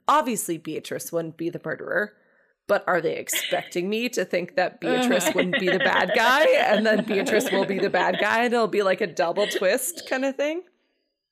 obviously 0.08 0.58
beatrice 0.58 1.12
wouldn't 1.12 1.38
be 1.38 1.50
the 1.50 1.62
murderer 1.64 2.14
but 2.68 2.86
are 2.88 3.02
they 3.02 3.18
expecting 3.18 3.90
me 3.90 4.08
to 4.08 4.24
think 4.24 4.56
that 4.56 4.80
beatrice 4.82 5.30
wouldn't 5.36 5.60
be 5.60 5.70
the 5.70 5.80
bad 5.80 6.12
guy 6.16 6.46
and 6.46 6.86
then 6.86 7.04
beatrice 7.04 7.52
will 7.52 7.66
be 7.66 7.80
the 7.80 7.90
bad 7.90 8.18
guy 8.18 8.46
and 8.46 8.54
it'll 8.54 8.68
be 8.68 8.82
like 8.82 9.02
a 9.02 9.08
double 9.08 9.46
twist 9.48 10.04
kind 10.10 10.24
of 10.24 10.38
thing? 10.38 10.64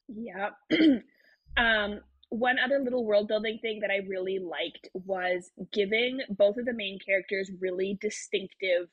Yeah. 0.10 0.50
um, 1.58 2.02
one 2.30 2.58
other 2.60 2.80
little 2.80 3.06
world 3.06 3.30
building 3.30 3.58
thing 3.62 3.80
that 3.80 3.90
I 3.90 4.06
really 4.08 4.40
liked 4.40 4.90
was 4.94 5.52
giving 5.72 6.20
both 6.30 6.58
of 6.58 6.66
the 6.66 6.74
main 6.74 7.00
characters 7.00 7.50
really 7.62 7.98
distinctive 8.02 8.90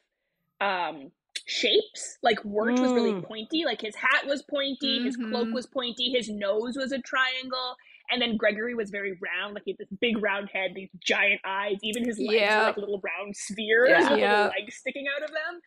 um 0.61 1.11
shapes. 1.46 2.18
Like 2.22 2.44
Wirt 2.44 2.78
was 2.78 2.92
really 2.92 3.12
Mm. 3.12 3.24
pointy, 3.24 3.64
like 3.64 3.80
his 3.80 3.94
hat 3.94 4.26
was 4.26 4.42
pointy, 4.42 5.02
his 5.04 5.16
cloak 5.16 5.48
Mhm. 5.48 5.54
was 5.54 5.66
pointy, 5.66 6.11
his 6.11 6.28
nose 6.28 6.76
was 6.76 6.92
a 6.92 6.98
triangle, 6.98 7.76
and 8.11 8.20
then 8.20 8.37
Gregory 8.37 8.74
was 8.74 8.90
very 8.90 9.12
round, 9.22 9.54
like 9.54 9.62
he 9.64 9.70
had 9.72 9.78
this 9.78 9.88
big 10.00 10.20
round 10.22 10.50
head, 10.52 10.72
these 10.74 10.90
giant 11.04 11.40
eyes, 11.44 11.78
even 11.82 12.04
his 12.04 12.18
legs 12.18 12.32
Yeah. 12.40 12.59
were 12.59 12.64
like 12.66 12.76
little 12.76 13.00
round 13.00 13.37
spheres 13.37 13.88
Yeah. 13.88 13.98
with 14.11 14.18
Yeah. 14.20 14.37
little 14.44 14.52
legs 14.61 14.74
sticking 14.76 15.06
out 15.09 15.22
of 15.22 15.30
them. 15.30 15.61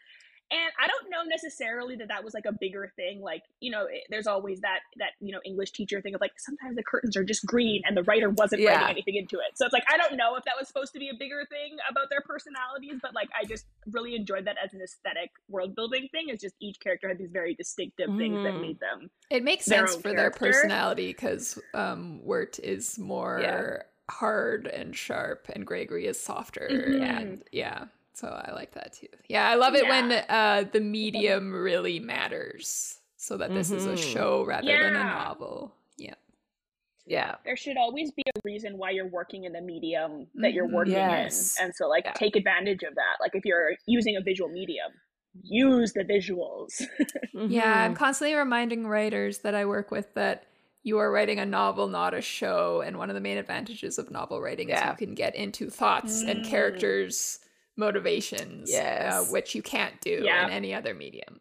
And 0.52 0.72
I 0.82 0.88
don't 0.88 1.12
know 1.12 1.22
necessarily 1.30 1.96
that 1.98 2.08
that 2.08 2.24
was 2.24 2.34
like 2.34 2.46
a 2.46 2.52
bigger 2.52 2.92
thing. 2.96 3.22
Like, 3.22 3.44
you 3.60 3.70
know, 3.70 3.86
it, 3.86 4.04
there's 4.10 4.26
always 4.26 4.62
that 4.62 4.80
that 4.98 5.12
you 5.20 5.32
know 5.32 5.40
English 5.46 5.72
teacher 5.72 6.02
thing 6.02 6.16
of 6.16 6.22
like 6.22 6.32
sometimes 6.38 6.76
the 6.76 6.84
curtains 6.84 7.16
are 7.16 7.24
just 7.24 7.46
green 7.46 7.84
and 7.86 7.96
the 7.96 8.04
writer 8.04 8.32
wasn't 8.32 8.62
Yeah. 8.62 8.72
writing 8.72 8.90
anything 8.90 9.16
into 9.16 9.38
it. 9.38 9.56
So 9.58 9.66
it's 9.66 9.74
like 9.74 9.84
I 9.92 9.98
don't 9.98 10.18
know 10.18 10.36
if 10.36 10.44
that 10.46 10.56
was 10.58 10.68
supposed 10.68 10.92
to 10.94 11.00
be 11.00 11.10
a 11.10 11.14
bigger 11.14 11.46
thing 11.50 11.78
about 11.90 12.10
their 12.10 12.22
personalities, 12.22 13.00
but 13.02 13.14
like 13.14 13.30
I 13.40 13.46
just 13.46 13.68
really 13.92 14.16
enjoyed 14.16 14.46
that 14.46 14.56
as 14.64 14.74
an 14.74 14.82
aesthetic 14.82 15.30
world 15.50 15.76
building 15.76 16.08
thing. 16.12 16.30
Is 16.30 16.40
just 16.42 16.56
each 16.60 16.80
character 16.80 17.08
had 17.08 17.20
these 17.20 17.32
very 17.32 17.54
distinctive 17.54 18.10
things 18.18 18.42
that 18.44 18.60
made 18.60 18.80
them. 18.80 19.12
It 19.30 19.44
makes 19.44 19.66
sense 19.66 19.96
for 19.98 20.14
their 20.14 20.32
personality 20.32 21.08
because 21.10 21.60
um, 21.76 22.22
Wirt 22.24 22.58
is 22.60 22.98
more 22.98 23.40
Yeah. 23.42 23.84
hard 24.10 24.66
and 24.66 24.96
sharp, 24.96 25.48
and 25.54 25.66
Gregory 25.66 26.08
is 26.08 26.20
softer. 26.20 26.68
Mhm. 26.72 27.02
And 27.02 27.44
yeah, 27.52 27.86
so 28.20 28.28
I 28.28 28.52
like 28.54 28.74
that 28.74 28.94
too. 28.94 29.08
Yeah, 29.30 29.48
I 29.50 29.56
love 29.56 29.76
it 29.76 29.88
when 29.88 30.12
uh, 30.12 30.66
the 30.72 30.82
medium 30.82 31.54
really 31.54 32.00
matters, 32.00 33.00
so 33.16 33.38
that 33.38 33.54
this 33.54 33.72
is 33.72 33.86
a 33.86 33.94
Mhm. 33.94 34.14
show 34.14 34.46
rather 34.46 34.68
than 34.68 34.96
a 34.96 35.04
novel. 35.04 35.74
Yeah. 35.98 36.16
yeah 37.06 37.36
There 37.46 37.56
should 37.56 37.78
always 37.78 38.12
be 38.12 38.24
a 38.36 38.40
reason 38.44 38.78
why 38.78 38.92
you're 38.92 39.08
working 39.08 39.46
in 39.46 39.54
the 39.54 39.62
medium 39.62 40.28
that 40.36 40.54
you're 40.54 40.68
Mhm. 40.68 40.74
working 40.74 40.94
Yes. 40.94 41.58
in, 41.58 41.66
and 41.66 41.76
so 41.76 41.88
like 41.88 42.06
Yeah. 42.06 42.12
take 42.14 42.36
advantage 42.36 42.84
of 42.84 42.96
that. 42.96 43.16
Like 43.22 43.36
if 43.36 43.46
you're 43.46 43.72
using 43.86 44.16
a 44.18 44.22
visual 44.22 44.50
medium, 44.50 44.92
use 45.42 45.94
the 45.94 46.04
visuals. 46.04 46.82
Yeah, 47.34 47.86
I'm 47.86 47.96
constantly 47.96 48.36
reminding 48.36 48.86
writers 48.88 49.40
that 49.40 49.56
I 49.56 49.64
work 49.66 49.92
with 49.92 50.14
that 50.16 50.44
you 50.84 50.98
are 50.98 51.12
writing 51.12 51.40
a 51.40 51.46
novel, 51.46 51.88
not 51.88 52.14
a 52.14 52.22
show. 52.22 52.82
And 52.82 52.98
one 52.98 53.10
of 53.10 53.14
the 53.14 53.22
main 53.22 53.38
advantages 53.38 53.98
of 53.98 54.12
novel 54.12 54.42
writing 54.42 54.70
is 54.70 54.80
you 54.82 54.94
can 55.06 55.14
get 55.14 55.36
into 55.36 55.70
thoughts 55.70 56.22
and 56.24 56.40
Mm. 56.44 56.50
characters 56.50 57.40
motivations, 57.80 58.74
uh, 58.74 59.26
which 59.32 59.56
you 59.56 59.62
can't 59.64 60.00
do 60.02 60.22
Yeah. 60.24 60.46
in 60.46 60.52
any 60.52 60.74
other 60.74 60.94
medium. 60.94 61.40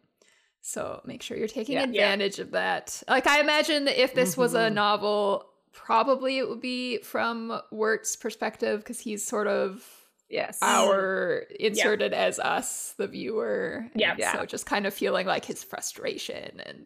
So 0.61 1.01
make 1.05 1.21
sure 1.21 1.37
you're 1.37 1.47
taking 1.47 1.75
Yeah. 1.75 1.81
Yeah. 1.81 1.85
advantage 2.13 2.39
of 2.39 2.51
that. 2.51 3.01
Like 3.07 3.27
I 3.27 3.39
imagine 3.39 3.85
that 3.85 4.01
if 4.01 4.13
this 4.13 4.35
was 4.37 4.53
a 4.55 4.69
Mhm. 4.69 4.73
novel, 4.73 5.49
probably 5.71 6.37
it 6.37 6.47
would 6.49 6.61
be 6.61 6.97
from 6.99 7.61
Wirt's 7.71 8.15
perspective 8.15 8.79
because 8.81 8.99
he's 8.99 9.25
sort 9.25 9.47
of 9.47 9.85
Yes. 10.29 10.59
our 10.61 11.39
inserted 11.59 12.13
as 12.13 12.39
us, 12.39 12.93
the 12.97 13.07
viewer. 13.07 13.87
Yeah. 13.95 14.15
Yeah. 14.17 14.33
So 14.37 14.45
just 14.45 14.65
kind 14.65 14.85
of 14.85 14.93
feeling 14.93 15.25
like 15.25 15.45
his 15.45 15.63
frustration 15.63 16.59
and 16.59 16.85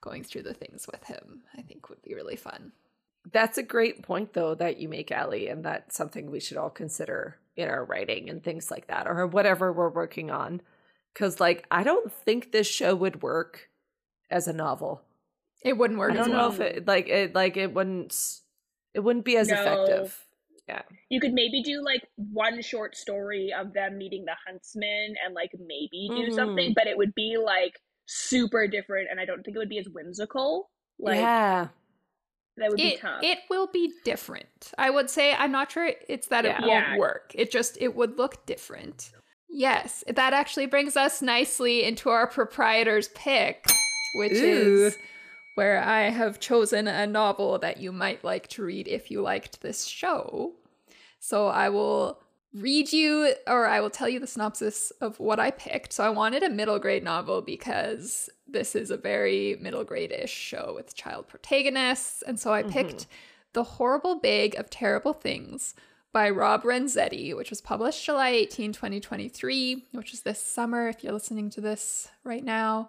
going 0.00 0.24
through 0.24 0.42
the 0.42 0.54
things 0.54 0.86
with 0.90 1.04
him, 1.04 1.42
I 1.56 1.62
think 1.62 1.88
would 1.90 2.00
be 2.02 2.14
really 2.14 2.36
fun. 2.36 2.72
That's 3.32 3.58
a 3.58 3.62
great 3.62 4.02
point, 4.02 4.32
though, 4.32 4.54
that 4.54 4.78
you 4.78 4.88
make, 4.88 5.10
Allie, 5.10 5.48
and 5.48 5.64
that's 5.64 5.96
something 5.96 6.30
we 6.30 6.40
should 6.40 6.56
all 6.56 6.70
consider 6.70 7.36
in 7.56 7.68
our 7.68 7.84
writing 7.84 8.30
and 8.30 8.42
things 8.42 8.70
like 8.70 8.86
that, 8.86 9.06
or 9.06 9.26
whatever 9.26 9.72
we're 9.72 9.90
working 9.90 10.30
on. 10.30 10.60
Because, 11.12 11.40
like, 11.40 11.66
I 11.70 11.82
don't 11.82 12.12
think 12.12 12.52
this 12.52 12.66
show 12.68 12.94
would 12.94 13.22
work 13.22 13.68
as 14.30 14.46
a 14.46 14.52
novel. 14.52 15.02
It 15.64 15.76
wouldn't 15.76 15.98
work 15.98 16.12
I 16.12 16.18
as 16.18 16.26
don't 16.26 16.36
well. 16.36 16.48
know 16.50 16.54
if 16.54 16.60
it 16.60 16.86
like 16.86 17.08
it 17.08 17.34
like 17.34 17.56
it 17.56 17.74
wouldn't 17.74 18.14
it 18.94 19.00
wouldn't 19.00 19.24
be 19.24 19.36
as 19.36 19.48
No. 19.48 19.54
effective. 19.54 20.24
Yeah. 20.68 20.82
You 21.08 21.20
could 21.20 21.32
maybe 21.32 21.62
do 21.62 21.82
like 21.82 22.02
one 22.16 22.62
short 22.62 22.96
story 22.96 23.52
of 23.58 23.72
them 23.72 23.98
meeting 23.98 24.24
the 24.24 24.36
huntsman 24.46 25.14
and 25.24 25.34
like 25.34 25.50
maybe 25.58 26.08
do 26.14 26.28
Mhm. 26.28 26.34
something, 26.34 26.72
but 26.74 26.86
it 26.86 26.96
would 26.96 27.14
be 27.14 27.36
like 27.38 27.80
super 28.06 28.68
different 28.68 29.08
and 29.10 29.18
I 29.18 29.24
don't 29.24 29.42
think 29.42 29.56
it 29.56 29.58
would 29.58 29.68
be 29.68 29.78
as 29.78 29.88
whimsical. 29.88 30.70
Like 31.00 31.16
yeah, 31.16 31.68
that 32.58 32.68
would 32.70 32.76
be 32.76 32.94
it, 32.94 33.00
tough. 33.00 33.22
it 33.22 33.38
will 33.50 33.66
be 33.66 33.92
different. 34.04 34.72
I 34.78 34.90
would 34.90 35.08
say 35.10 35.34
I'm 35.34 35.52
not 35.52 35.70
sure 35.72 35.90
it's 36.08 36.28
that 36.28 36.44
Yeah. 36.44 36.56
it 36.58 36.60
won't 36.60 36.70
Yeah. 36.70 36.96
work. 36.98 37.32
It 37.34 37.50
just 37.50 37.78
it 37.80 37.94
would 37.94 38.18
look 38.18 38.44
different. 38.46 39.10
Yes, 39.48 40.04
that 40.06 40.32
actually 40.34 40.66
brings 40.66 40.96
us 40.96 41.22
nicely 41.22 41.82
into 41.84 42.10
our 42.10 42.26
proprietor's 42.26 43.08
pick, 43.08 43.66
which 44.16 44.32
Ooh. 44.32 44.86
is 44.86 44.98
where 45.54 45.82
I 45.82 46.10
have 46.10 46.38
chosen 46.38 46.86
a 46.86 47.06
novel 47.06 47.58
that 47.60 47.78
you 47.78 47.90
might 47.90 48.22
like 48.22 48.48
to 48.48 48.62
read 48.62 48.86
if 48.86 49.10
you 49.10 49.22
liked 49.22 49.60
this 49.62 49.84
show. 49.86 50.52
So 51.18 51.48
I 51.48 51.68
will 51.70 52.22
read 52.60 52.92
you 52.92 53.34
or 53.46 53.66
I 53.66 53.80
will 53.80 53.90
tell 53.90 54.08
you 54.08 54.20
the 54.20 54.26
synopsis 54.26 54.90
of 55.00 55.18
what 55.18 55.40
I 55.40 55.50
picked. 55.50 55.92
So 55.92 56.04
I 56.04 56.10
wanted 56.10 56.42
a 56.42 56.50
middle 56.50 56.78
grade 56.78 57.04
novel 57.04 57.42
because 57.42 58.28
this 58.46 58.74
is 58.74 58.90
a 58.90 58.96
very 58.96 59.56
middle 59.60 59.84
grade 59.84 60.12
ish 60.12 60.32
show 60.32 60.72
with 60.74 60.94
child 60.94 61.28
protagonists. 61.28 62.22
And 62.22 62.38
so 62.38 62.52
I 62.52 62.62
mm-hmm. 62.62 62.72
picked 62.72 63.06
The 63.52 63.64
Horrible 63.64 64.20
Bag 64.20 64.54
of 64.56 64.70
Terrible 64.70 65.12
Things 65.12 65.74
by 66.12 66.30
Rob 66.30 66.62
Renzetti, 66.62 67.36
which 67.36 67.50
was 67.50 67.60
published 67.60 68.04
July 68.04 68.30
18, 68.30 68.72
2023, 68.72 69.86
which 69.92 70.12
is 70.12 70.22
this 70.22 70.40
summer 70.40 70.88
if 70.88 71.04
you're 71.04 71.12
listening 71.12 71.50
to 71.50 71.60
this 71.60 72.08
right 72.24 72.44
now. 72.44 72.88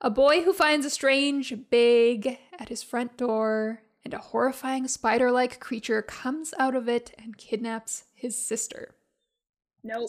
A 0.00 0.10
boy 0.10 0.42
who 0.42 0.52
finds 0.52 0.86
a 0.86 0.90
strange 0.90 1.54
bag 1.70 2.38
at 2.58 2.68
his 2.68 2.82
front 2.82 3.16
door, 3.16 3.82
and 4.04 4.14
a 4.14 4.18
horrifying 4.18 4.88
spider 4.88 5.30
like 5.30 5.60
creature 5.60 6.02
comes 6.02 6.52
out 6.58 6.74
of 6.74 6.88
it 6.88 7.14
and 7.22 7.38
kidnaps 7.38 8.04
his 8.22 8.36
sister. 8.42 8.94
nope. 9.84 10.08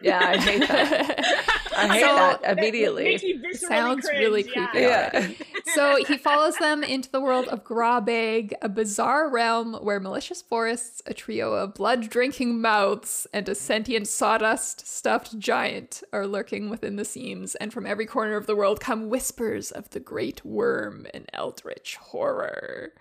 yeah, 0.00 0.20
I 0.22 0.36
hate 0.38 0.60
that. 0.68 1.44
I 1.76 1.88
hate 1.88 2.00
So- 2.00 2.16
that 2.16 2.42
That 2.42 2.58
immediately. 2.58 3.04
makes 3.04 3.22
me 3.24 3.38
viscerally 3.42 3.56
Sounds 3.68 4.08
really 4.12 4.42
creepy. 4.44 4.78
Yeah. 4.78 5.10
yeah, 5.12 5.28
so 5.74 5.96
he 6.04 6.16
follows 6.16 6.56
them 6.58 6.82
into 6.84 7.10
the 7.10 7.20
world 7.20 7.48
of 7.48 7.64
Grabeg, 7.64 8.54
a 8.62 8.68
bizarre 8.68 9.28
realm 9.28 9.74
where 9.74 9.98
malicious 10.00 10.40
forests, 10.40 11.02
a 11.06 11.12
trio 11.14 11.52
of 11.54 11.74
blood 11.74 12.08
drinking 12.08 12.60
mouths, 12.60 13.26
and 13.32 13.48
a 13.48 13.54
sentient 13.54 14.06
sawdust 14.08 14.86
stuffed 14.86 15.38
giant 15.38 16.02
are 16.12 16.26
lurking 16.26 16.70
within 16.70 16.96
the 16.96 17.04
seams, 17.04 17.54
and 17.56 17.72
from 17.72 17.86
every 17.86 18.06
corner 18.06 18.36
of 18.36 18.46
the 18.46 18.56
world 18.56 18.78
come 18.80 19.08
whispers 19.10 19.70
of 19.72 19.90
the 19.90 20.00
great 20.00 20.44
worm 20.44 21.06
and 21.12 21.28
eldritch 21.32 21.96
horror. 21.96 22.92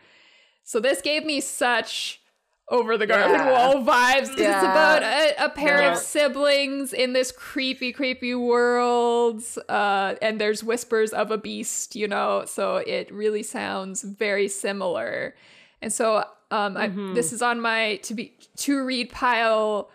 So 0.63 0.79
this 0.79 1.01
gave 1.01 1.23
me 1.25 1.39
such 1.41 2.21
over 2.69 2.97
the 2.97 3.05
garden 3.05 3.45
Yeah. 3.45 3.51
wall 3.51 3.83
vibes. 3.83 4.21
'cause 4.27 4.29
It's 4.31 4.39
Yeah. 4.39 4.71
about 4.71 5.03
a, 5.03 5.45
a 5.45 5.49
pair 5.49 5.77
No. 5.81 5.91
of 5.91 5.97
siblings 5.97 6.93
in 6.93 7.13
this 7.13 7.31
creepy, 7.31 7.91
creepy 7.93 8.33
world, 8.35 9.43
uh, 9.69 10.15
and 10.21 10.41
there's 10.41 10.63
whispers 10.63 11.13
of 11.13 11.29
a 11.31 11.37
beast, 11.37 11.95
you 11.95 12.07
know. 12.07 12.43
So 12.45 12.77
it 12.77 13.11
really 13.13 13.43
sounds 13.43 14.01
very 14.01 14.47
similar. 14.47 15.35
And 15.81 15.91
so 15.93 16.23
um, 16.51 16.77
I, 16.77 16.89
Mhm. 16.89 17.15
this 17.15 17.33
is 17.33 17.41
on 17.41 17.59
my 17.59 17.95
to 18.03 18.13
be 18.13 18.37
to 18.57 18.83
read 18.85 19.09
pile. 19.11 19.89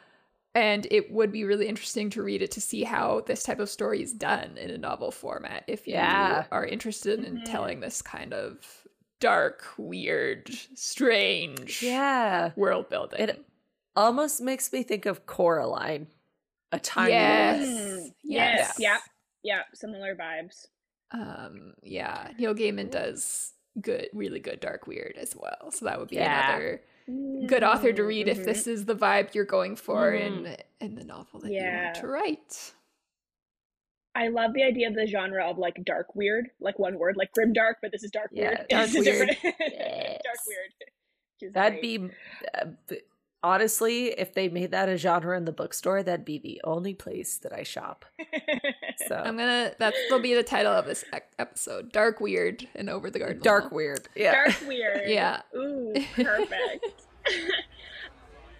And 0.53 0.85
it 0.91 1.13
would 1.13 1.31
be 1.31 1.45
really 1.45 1.69
interesting 1.69 2.11
to 2.11 2.23
read 2.25 2.43
it 2.43 2.51
to 2.53 2.61
see 2.61 2.83
how 2.83 3.21
this 3.25 3.45
type 3.45 3.61
of 3.61 3.71
story 3.71 4.03
is 4.03 4.13
done 4.13 4.59
in 4.59 4.69
a 4.71 4.77
novel 4.79 5.13
format. 5.13 5.63
If 5.69 5.87
you 5.87 5.95
Yeah. 5.95 6.47
are 6.51 6.67
interested 6.67 7.23
in 7.25 7.37
Mhm. 7.39 7.45
telling 7.45 7.79
this 7.79 8.03
kind 8.03 8.35
of 8.35 8.80
dark, 9.21 9.63
weird, 9.79 10.51
strange 10.75 11.83
yeah. 11.83 12.51
world 12.57 12.89
building. 12.89 13.21
It- 13.21 13.45
Almost 13.97 14.41
makes 14.41 14.73
me 14.73 14.83
think 14.85 15.05
of 15.05 15.27
Coraline, 15.27 16.07
a 16.71 16.79
time. 16.79 17.11
Yes. 17.11 17.67
Mm, 17.67 18.15
Yes. 18.23 18.59
yes. 18.69 18.75
Yep. 18.79 19.01
Yep. 19.43 19.65
Similar 19.75 20.15
vibes. 20.17 20.69
um, 21.13 21.75
yeah, 21.83 22.29
Neil 22.39 22.55
Gaiman 22.55 22.89
does 22.89 23.53
good, 23.81 24.09
really 24.13 24.39
good 24.39 24.61
dark 24.61 24.87
weird 24.87 25.17
as 25.17 25.35
well. 25.35 25.73
So 25.73 25.87
that 25.87 25.99
would 25.99 26.09
be 26.09 26.17
Yeah. 26.17 26.51
another 26.57 26.83
good 27.49 27.65
author 27.65 27.93
to 27.93 28.03
Mm, 28.03 28.07
read 28.07 28.29
if 28.29 28.39
mhm. 28.39 28.45
this 28.45 28.69
is 28.69 28.85
the 28.85 28.95
vibe 28.95 29.35
you're 29.35 29.45
going 29.45 29.75
for 29.75 30.13
Mhm. 30.13 30.21
in 30.47 30.57
in 30.81 30.95
the 30.95 31.05
novel 31.05 31.41
that 31.41 31.49
you 31.51 31.57
Yeah. 31.57 31.87
want 31.87 31.97
to 31.97 32.07
write. 32.07 32.75
I 34.21 34.29
love 34.29 34.53
the 34.53 34.63
idea 34.63 34.87
of 34.89 34.95
the 34.95 35.07
genre 35.07 35.45
of 35.49 35.57
like 35.59 35.83
dark 35.85 36.15
weird, 36.15 36.51
like 36.61 36.79
one 36.79 36.99
word, 36.99 37.17
like 37.17 37.33
grim 37.33 37.53
dark, 37.55 37.79
but 37.81 37.91
this 37.91 38.03
is 38.05 38.11
dark 38.11 38.31
Yeah, 38.33 38.49
weird. 38.51 38.69
dark 38.69 38.91
weird. 38.93 39.37
Yes. 39.43 40.21
dark 40.23 40.39
weird. 40.47 41.55
That'd 41.55 41.81
great. 41.81 41.99
be 42.11 42.11
uh, 42.55 42.67
b- 42.87 43.01
honestly, 43.43 44.09
if 44.09 44.35
they 44.35 44.49
made 44.51 44.73
that 44.73 44.91
a 44.91 44.99
genre 44.99 45.35
in 45.39 45.47
the 45.47 45.53
bookstore, 45.53 46.03
that'd 46.03 46.27
be 46.27 46.39
the 46.39 46.61
only 46.65 46.93
place 46.93 47.39
that 47.39 47.53
I 47.53 47.63
shop. 47.63 48.05
So 49.09 49.17
I'm 49.17 49.37
gonna 49.39 49.73
that's 49.79 49.97
will 50.11 50.21
be 50.21 50.35
the 50.35 50.43
title 50.45 50.71
of 50.73 50.85
this 50.85 51.05
episode: 51.39 51.91
Dark 51.91 52.21
Weird 52.21 52.69
and 52.77 52.89
Over 52.91 53.11
the 53.11 53.19
Garden. 53.19 53.41
dark 53.43 53.65
Wall. 53.73 53.77
weird. 53.79 54.09
Yeah. 54.15 54.33
dark 54.33 54.69
weird. 54.69 55.09
Yeah. 55.09 55.41
Ooh, 55.57 55.95
perfect. 56.15 56.85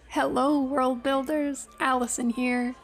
Hello, 0.09 0.61
world 0.63 1.03
builders. 1.03 1.69
Allison 1.79 2.31
here. 2.31 2.75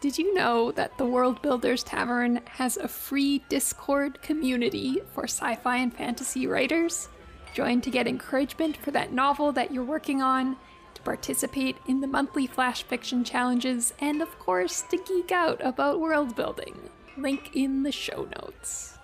Did 0.00 0.16
you 0.16 0.32
know 0.32 0.72
that 0.72 0.96
the 0.96 1.04
World 1.04 1.42
Builders 1.42 1.82
Tavern 1.82 2.40
has 2.46 2.78
a 2.78 2.88
free 2.88 3.44
Discord 3.50 4.22
community 4.22 5.02
for 5.12 5.24
sci 5.24 5.56
fi 5.56 5.76
and 5.76 5.92
fantasy 5.92 6.46
writers? 6.46 7.10
Join 7.52 7.82
to 7.82 7.90
get 7.90 8.08
encouragement 8.08 8.78
for 8.78 8.92
that 8.92 9.12
novel 9.12 9.52
that 9.52 9.74
you're 9.74 9.84
working 9.84 10.22
on, 10.22 10.56
to 10.94 11.02
participate 11.02 11.76
in 11.86 12.00
the 12.00 12.06
monthly 12.06 12.46
flash 12.46 12.82
fiction 12.82 13.24
challenges, 13.24 13.92
and 14.00 14.22
of 14.22 14.38
course, 14.38 14.80
to 14.90 14.96
geek 14.96 15.32
out 15.32 15.60
about 15.62 16.00
world 16.00 16.34
building. 16.34 16.80
Link 17.18 17.50
in 17.54 17.82
the 17.82 17.92
show 17.92 18.26
notes. 18.38 18.96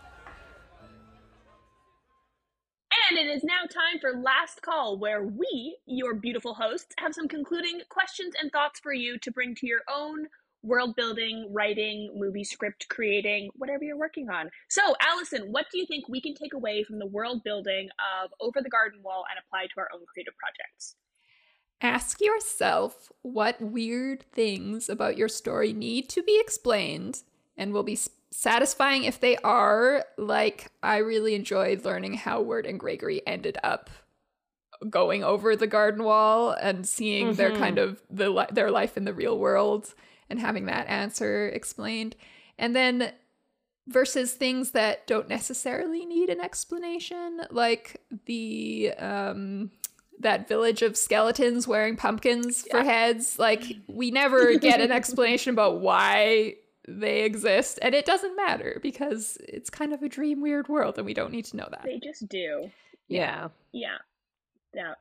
And 3.11 3.19
it 3.19 3.31
is 3.31 3.45
now 3.45 3.61
time 3.71 4.01
for 4.01 4.19
Last 4.19 4.63
Call, 4.63 4.99
where 4.99 5.23
we, 5.23 5.77
your 5.85 6.15
beautiful 6.15 6.55
hosts, 6.55 6.95
have 6.97 7.13
some 7.13 7.29
concluding 7.29 7.83
questions 7.91 8.33
and 8.41 8.51
thoughts 8.51 8.81
for 8.81 8.95
you 8.95 9.19
to 9.19 9.31
bring 9.31 9.55
to 9.57 9.67
your 9.67 9.83
own 9.95 10.29
world 10.67 10.97
building, 10.97 11.49
writing, 11.53 12.13
movie 12.15 12.45
script 12.45 12.87
creating, 12.89 13.51
whatever 13.55 13.85
you're 13.85 13.97
working 13.97 14.29
on. 14.29 14.51
So, 14.69 14.95
Allison, 15.01 15.53
what 15.53 15.67
do 15.71 15.79
you 15.79 15.87
think 15.87 16.09
we 16.09 16.21
can 16.21 16.35
take 16.35 16.55
away 16.55 16.85
from 16.85 16.99
the 16.99 17.07
world 17.07 17.43
building 17.45 17.89
of 18.23 18.31
Over 18.41 18.61
the 18.61 18.69
Garden 18.69 19.01
Wall 19.03 19.25
and 19.31 19.39
apply 19.45 19.67
to 19.67 19.81
our 19.81 19.89
own 19.95 20.05
creative 20.13 20.35
projects? 20.37 20.97
Ask 21.81 22.21
yourself 22.21 23.13
what 23.23 23.61
weird 23.61 24.25
things 24.33 24.89
about 24.89 25.17
your 25.17 25.29
story 25.29 25.73
need 25.73 26.09
to 26.11 26.23
be 26.23 26.41
explained 26.41 27.23
and 27.57 27.73
will 27.73 27.83
be 27.83 27.99
satisfying 28.31 29.05
if 29.05 29.21
they 29.21 29.37
are. 29.39 30.05
Like, 30.17 30.73
I 30.83 30.99
really 30.99 31.35
enjoyed 31.35 31.85
learning 31.85 32.15
how 32.15 32.41
Wirt 32.41 32.67
and 32.67 32.81
Gregory 32.81 33.23
ended 33.27 33.59
up 33.63 33.91
going 34.91 35.25
over 35.25 35.57
the 35.57 35.67
garden 35.67 36.05
wall 36.05 36.51
and 36.51 36.87
seeing 36.87 37.35
their 37.35 37.53
Mhm. 37.53 37.59
kind 37.59 37.79
of 37.79 38.03
the 38.11 38.31
li- 38.31 38.47
their 38.53 38.71
life 38.71 38.97
in 38.97 39.05
the 39.05 39.15
real 39.15 39.39
world 39.39 39.95
and 40.29 40.41
having 40.41 40.67
that 40.67 40.89
answer 40.89 41.49
explained. 41.49 42.17
And 42.59 42.75
then 42.75 43.13
versus 43.89 44.33
things 44.33 44.73
that 44.73 45.07
don't 45.07 45.29
necessarily 45.29 46.05
need 46.05 46.29
an 46.31 46.41
explanation, 46.41 47.43
like 47.51 48.01
the 48.27 48.93
um 48.99 49.71
that 50.19 50.49
village 50.49 50.81
of 50.83 50.97
skeletons 50.97 51.69
wearing 51.69 51.97
pumpkins 51.97 52.67
for 52.71 52.83
heads. 52.83 53.39
Like 53.39 53.65
we 53.87 54.11
never 54.11 54.59
get 54.59 54.81
an 54.81 54.91
explanation 54.91 55.53
about 55.53 55.81
why 55.81 56.55
they 56.89 57.25
exist, 57.25 57.79
and 57.83 57.95
it 57.95 58.07
doesn't 58.07 58.37
matter 58.37 58.79
because 58.83 59.39
it's 59.41 59.71
kind 59.71 59.93
of 59.93 60.03
a 60.03 60.09
dream 60.09 60.41
weird 60.41 60.69
world, 60.69 60.97
and 60.97 61.07
we 61.07 61.15
don't 61.15 61.33
need 61.33 61.45
to 61.47 61.57
know 61.57 61.69
that. 61.71 61.83
They 61.85 61.99
just 61.99 62.29
do. 62.29 62.71
Yeah. 63.09 63.49
Yeah. 63.73 63.99
Yeah. 64.75 64.95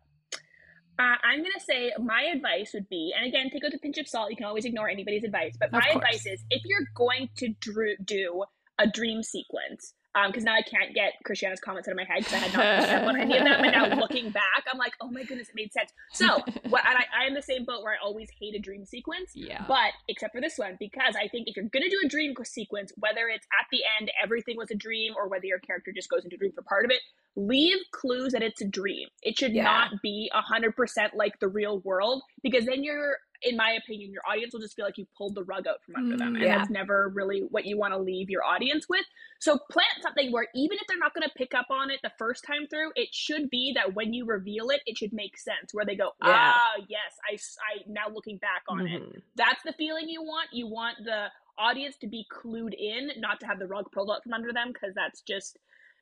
Uh, 0.97 1.15
I'm 1.23 1.39
gonna 1.39 1.59
say 1.59 1.91
my 1.99 2.23
advice 2.33 2.71
would 2.73 2.87
be, 2.89 3.13
and 3.15 3.27
again, 3.27 3.49
take 3.49 3.63
it 3.63 3.65
with 3.65 3.73
a 3.73 3.79
pinch 3.79 3.97
of 3.97 4.07
salt. 4.07 4.29
You 4.29 4.37
can 4.37 4.45
always 4.45 4.65
ignore 4.65 4.89
anybody's 4.89 5.23
advice, 5.23 5.55
but 5.59 5.71
my 5.71 5.87
advice 5.93 6.25
is 6.25 6.43
if 6.49 6.61
you're 6.65 6.87
going 6.95 7.29
to 7.37 7.49
dr- 7.59 8.05
do 8.05 8.45
a 8.79 8.87
dream 8.87 9.21
sequence, 9.21 9.93
Um, 10.15 10.31
because 10.31 10.45
now 10.45 10.53
I 10.55 10.61
can't 10.61 10.93
get 10.95 11.13
Christiana's 11.25 11.59
comments 11.59 11.89
out 11.89 11.91
of 11.91 11.97
my 11.97 12.05
head 12.05 12.19
because 12.23 12.33
I 12.33 12.37
had 12.37 12.53
not 12.53 12.79
picked 12.79 12.93
up 12.93 13.07
on 13.07 13.17
any 13.19 13.37
of 13.37 13.43
them, 13.43 13.61
but 13.61 13.71
now 13.71 13.99
looking 13.99 14.29
back, 14.29 14.63
I'm 14.71 14.77
like, 14.77 14.93
oh 15.01 15.09
my 15.11 15.23
goodness, 15.23 15.49
it 15.49 15.55
made 15.55 15.73
sense. 15.73 15.91
So, 16.13 16.25
what 16.69 16.83
and 16.87 16.97
I, 16.97 17.23
I 17.23 17.27
am 17.27 17.33
the 17.33 17.41
same 17.41 17.65
boat 17.65 17.83
where 17.83 17.93
I 17.93 17.97
always 18.01 18.29
hate 18.39 18.55
a 18.55 18.59
dream 18.59 18.85
sequence. 18.85 19.31
Yeah. 19.35 19.65
But 19.67 19.91
except 20.07 20.33
for 20.33 20.39
this 20.39 20.57
one, 20.57 20.77
because 20.79 21.15
I 21.21 21.27
think 21.27 21.49
if 21.49 21.57
you're 21.57 21.65
gonna 21.65 21.89
do 21.89 21.99
a 22.05 22.07
dream 22.07 22.33
sequence, 22.45 22.93
whether 22.95 23.27
it's 23.27 23.45
at 23.61 23.67
the 23.71 23.79
end 23.99 24.09
everything 24.23 24.55
was 24.57 24.71
a 24.71 24.75
dream 24.75 25.13
or 25.17 25.27
whether 25.27 25.45
your 25.45 25.59
character 25.59 25.91
just 25.93 26.09
goes 26.09 26.23
into 26.23 26.37
a 26.37 26.39
dream 26.39 26.53
for 26.55 26.61
part 26.61 26.85
of 26.85 26.91
it, 26.91 26.99
leave 27.35 27.77
clues 27.91 28.31
that 28.31 28.41
it's 28.41 28.61
a 28.61 28.67
dream. 28.67 29.09
It 29.21 29.37
should 29.37 29.51
Yeah. 29.53 29.63
not 29.63 30.01
be 30.01 30.31
a 30.33 30.41
hundred 30.41 30.77
percent 30.77 31.13
like 31.15 31.39
the 31.41 31.49
real 31.49 31.79
world 31.79 32.23
because 32.41 32.65
then 32.65 32.83
you're, 32.85 33.17
in 33.41 33.55
my 33.57 33.71
opinion, 33.71 34.11
your 34.11 34.21
audience 34.29 34.53
will 34.53 34.61
just 34.61 34.75
feel 34.75 34.85
like 34.85 34.97
you 34.97 35.05
pulled 35.17 35.35
the 35.35 35.43
rug 35.43 35.67
out 35.67 35.83
from 35.85 35.95
under 35.95 36.17
them, 36.17 36.33
Mm, 36.33 36.35
and 36.37 36.43
yeah. 36.43 36.57
that's 36.57 36.69
never 36.69 37.09
really 37.09 37.41
what 37.49 37.65
you 37.65 37.77
want 37.77 37.93
to 37.93 37.99
leave 37.99 38.29
your 38.29 38.43
audience 38.43 38.87
with. 38.89 39.05
So 39.39 39.57
plant 39.69 40.01
something 40.01 40.31
where 40.31 40.47
even 40.55 40.77
if 40.77 40.87
they're 40.87 40.97
not 40.97 41.13
going 41.13 41.27
to 41.27 41.33
pick 41.35 41.53
up 41.53 41.67
on 41.69 41.91
it 41.91 41.99
the 42.03 42.11
first 42.17 42.43
time 42.45 42.67
through, 42.67 42.91
it 42.95 43.09
should 43.13 43.49
be 43.49 43.73
that 43.75 43.93
when 43.93 44.13
you 44.13 44.25
reveal 44.25 44.69
it, 44.69 44.81
it 44.85 44.97
should 44.97 45.13
make 45.13 45.37
sense. 45.37 45.73
Where 45.73 45.85
they 45.85 45.95
go, 45.95 46.11
Yeah. 46.23 46.53
ah, 46.55 46.73
yes, 46.87 47.17
I, 47.29 47.33
I 47.35 47.83
now 47.87 48.07
looking 48.13 48.37
back 48.37 48.63
on 48.69 48.87
it 48.87 49.01
Mhm. 49.01 49.21
that's 49.35 49.61
the 49.63 49.73
feeling 49.73 50.07
you 50.09 50.21
want. 50.23 50.49
You 50.53 50.67
want 50.67 50.97
the 51.03 51.27
audience 51.57 51.97
to 51.97 52.07
be 52.07 52.25
clued 52.31 52.73
in, 52.73 53.11
not 53.17 53.39
to 53.41 53.45
have 53.45 53.59
the 53.59 53.67
rug 53.67 53.91
pulled 53.91 54.09
out 54.09 54.23
from 54.23 54.33
under 54.33 54.51
them, 54.53 54.71
because 54.73 54.93
that's 54.95 55.21
just 55.21 55.57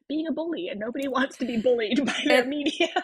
being 0.08 0.28
a 0.28 0.32
bully, 0.32 0.70
and 0.70 0.80
nobody 0.80 1.08
wants 1.18 1.38
to 1.38 1.46
be 1.46 1.58
bullied 1.58 2.06
by 2.06 2.22
their 2.26 2.46
media. 2.46 2.88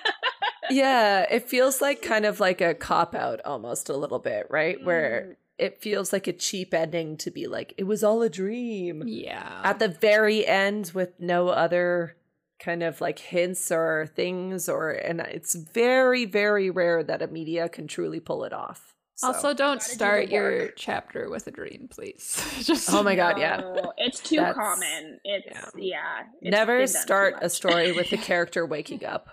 Yeah, 0.72 1.26
it 1.32 1.50
feels 1.50 1.82
like 1.82 2.04
kind 2.04 2.26
of 2.26 2.40
like 2.40 2.62
a 2.62 2.76
cop 2.76 3.16
out 3.16 3.42
almost 3.44 3.90
a 3.90 3.98
little 3.98 4.20
bit, 4.20 4.46
right? 4.52 4.78
Where 4.84 5.30
mm. 5.30 5.36
it 5.58 5.82
feels 5.82 6.14
like 6.14 6.28
a 6.28 6.34
cheap 6.34 6.76
ending 6.76 7.18
to 7.18 7.32
be 7.32 7.48
like, 7.48 7.74
it 7.78 7.86
was 7.86 8.04
all 8.04 8.22
a 8.22 8.30
dream. 8.30 9.04
Yeah. 9.08 9.62
At 9.64 9.80
the 9.80 9.88
very 9.88 10.46
end 10.46 10.92
with 10.94 11.20
no 11.20 11.50
other 11.50 12.16
kind 12.60 12.84
of 12.84 13.02
like 13.02 13.20
hints 13.20 13.72
or 13.72 14.12
things 14.16 14.70
or 14.70 14.92
and 14.92 15.22
it's 15.22 15.56
very, 15.56 16.26
very 16.26 16.70
rare 16.70 17.04
that 17.04 17.22
a 17.22 17.28
media 17.28 17.70
can 17.70 17.88
truly 17.88 18.20
pull 18.20 18.44
it 18.44 18.54
off. 18.54 18.88
So- 19.19 19.27
also, 19.27 19.53
don't 19.53 19.79
Gotta 19.79 19.89
do 19.89 19.93
start 19.95 20.29
your 20.29 20.67
chapter 20.71 21.29
with 21.29 21.45
a 21.47 21.51
dream, 21.51 21.89
please. 21.91 22.41
Just 22.62 22.89
Oh 22.93 23.03
my 23.03 23.15
god, 23.15 23.38
yeah. 23.38 23.58
No, 23.58 23.91
it's 23.97 24.19
too 24.21 24.38
That's- 24.38 24.55
common. 24.55 25.19
It's 25.25 25.47
yeah. 25.75 26.21
it's 26.32 26.41
been 26.41 26.51
Never 26.51 26.88
start 26.88 27.36
a 27.41 27.49
story 27.49 27.91
with 27.91 28.10
the 28.12 28.17
character 28.29 28.65
waking 28.65 29.03
up. 29.03 29.29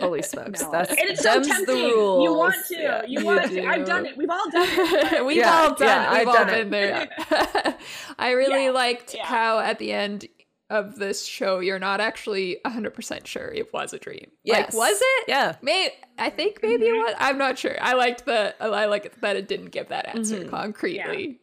Holy 0.00 0.22
smokes. 0.32 0.60
No. 0.62 0.70
That's 0.70 0.90
and 0.90 1.00
it's 1.00 1.22
so 1.22 1.42
tempting. 1.42 1.64
the 1.66 1.72
rules. 1.74 2.24
You 2.24 2.34
want 2.34 2.54
to. 2.68 2.74
Yeah, 2.76 3.02
you 3.06 3.24
want 3.24 3.50
to. 3.50 3.66
I've 3.66 3.86
done 3.86 4.06
it. 4.06 4.16
We've 4.16 4.28
all 4.30 4.50
done 4.50 4.68
it. 4.68 5.24
We've 5.24 5.36
Yeah, 5.38 5.50
all 5.62 5.74
done 5.74 5.86
yeah, 5.88 6.06
it. 6.06 6.10
We've 6.10 6.20
I've 6.20 6.28
all 6.28 6.34
done 6.46 6.70
been 6.70 6.74
it. 6.74 7.10
there. 7.20 7.76
I 8.18 8.30
really 8.32 8.64
Yeah, 8.66 8.70
liked 8.70 9.14
yeah. 9.14 9.24
how 9.26 9.58
at 9.60 9.78
the 9.78 9.92
end 9.92 10.26
of 10.72 10.96
this 10.96 11.24
show 11.24 11.60
you're 11.60 11.78
not 11.78 12.00
actually 12.00 12.58
100% 12.64 13.26
sure 13.26 13.48
it 13.48 13.72
was 13.72 13.92
a 13.92 13.98
dream. 13.98 14.30
Yes. 14.42 14.72
Like 14.74 14.80
was 14.90 14.98
it? 15.00 15.24
Yeah. 15.28 15.56
May 15.62 15.90
I 16.18 16.30
think 16.30 16.60
maybe 16.62 16.86
it 16.86 16.92
was. 16.92 17.14
I'm 17.18 17.36
not 17.38 17.58
sure. 17.58 17.76
I 17.80 17.92
liked 17.94 18.24
the 18.24 18.54
I 18.60 18.86
like 18.86 19.20
that 19.20 19.36
it 19.36 19.46
didn't 19.48 19.70
give 19.70 19.88
that 19.88 20.08
answer 20.14 20.38
Mhm. 20.44 20.50
concretely. 20.50 21.40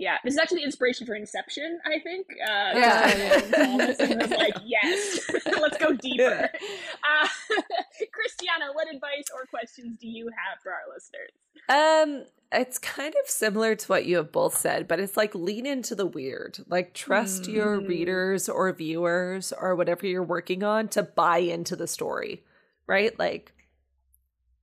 Yeah, 0.00 0.16
this 0.24 0.32
is 0.32 0.40
actually 0.40 0.60
the 0.60 0.64
inspiration 0.64 1.06
for 1.06 1.14
Inception. 1.14 1.78
I 1.84 1.98
think. 1.98 2.26
Uh, 2.42 2.72
Yeah. 2.74 3.40
Thomas 3.54 3.98
was 3.98 4.30
like, 4.30 4.54
yes, 4.64 5.30
let's 5.60 5.76
go 5.76 5.92
deeper. 5.92 6.48
Uh, 6.50 7.28
Christiana, 8.12 8.72
what 8.72 8.88
advice 8.92 9.26
or 9.34 9.44
questions 9.46 9.98
do 10.00 10.08
you 10.08 10.28
have 10.28 10.58
for 10.62 10.72
our 10.72 10.84
listeners? 10.92 11.30
Um, 11.68 12.24
it's 12.50 12.78
kind 12.78 13.14
of 13.22 13.28
similar 13.30 13.74
to 13.74 13.86
what 13.88 14.06
you 14.06 14.16
have 14.16 14.32
both 14.32 14.56
said, 14.56 14.88
but 14.88 15.00
it's 15.00 15.18
like 15.18 15.34
lean 15.34 15.66
into 15.66 15.94
the 15.94 16.06
weird. 16.06 16.58
Like 16.66 16.94
trust 16.94 17.46
your 17.46 17.78
Mm. 17.78 17.88
readers 17.88 18.48
or 18.48 18.72
viewers 18.72 19.52
or 19.52 19.76
whatever 19.76 20.06
you're 20.06 20.22
working 20.22 20.62
on 20.62 20.88
to 20.88 21.02
buy 21.02 21.38
into 21.38 21.76
the 21.76 21.86
story, 21.86 22.42
right? 22.86 23.16
Like 23.18 23.52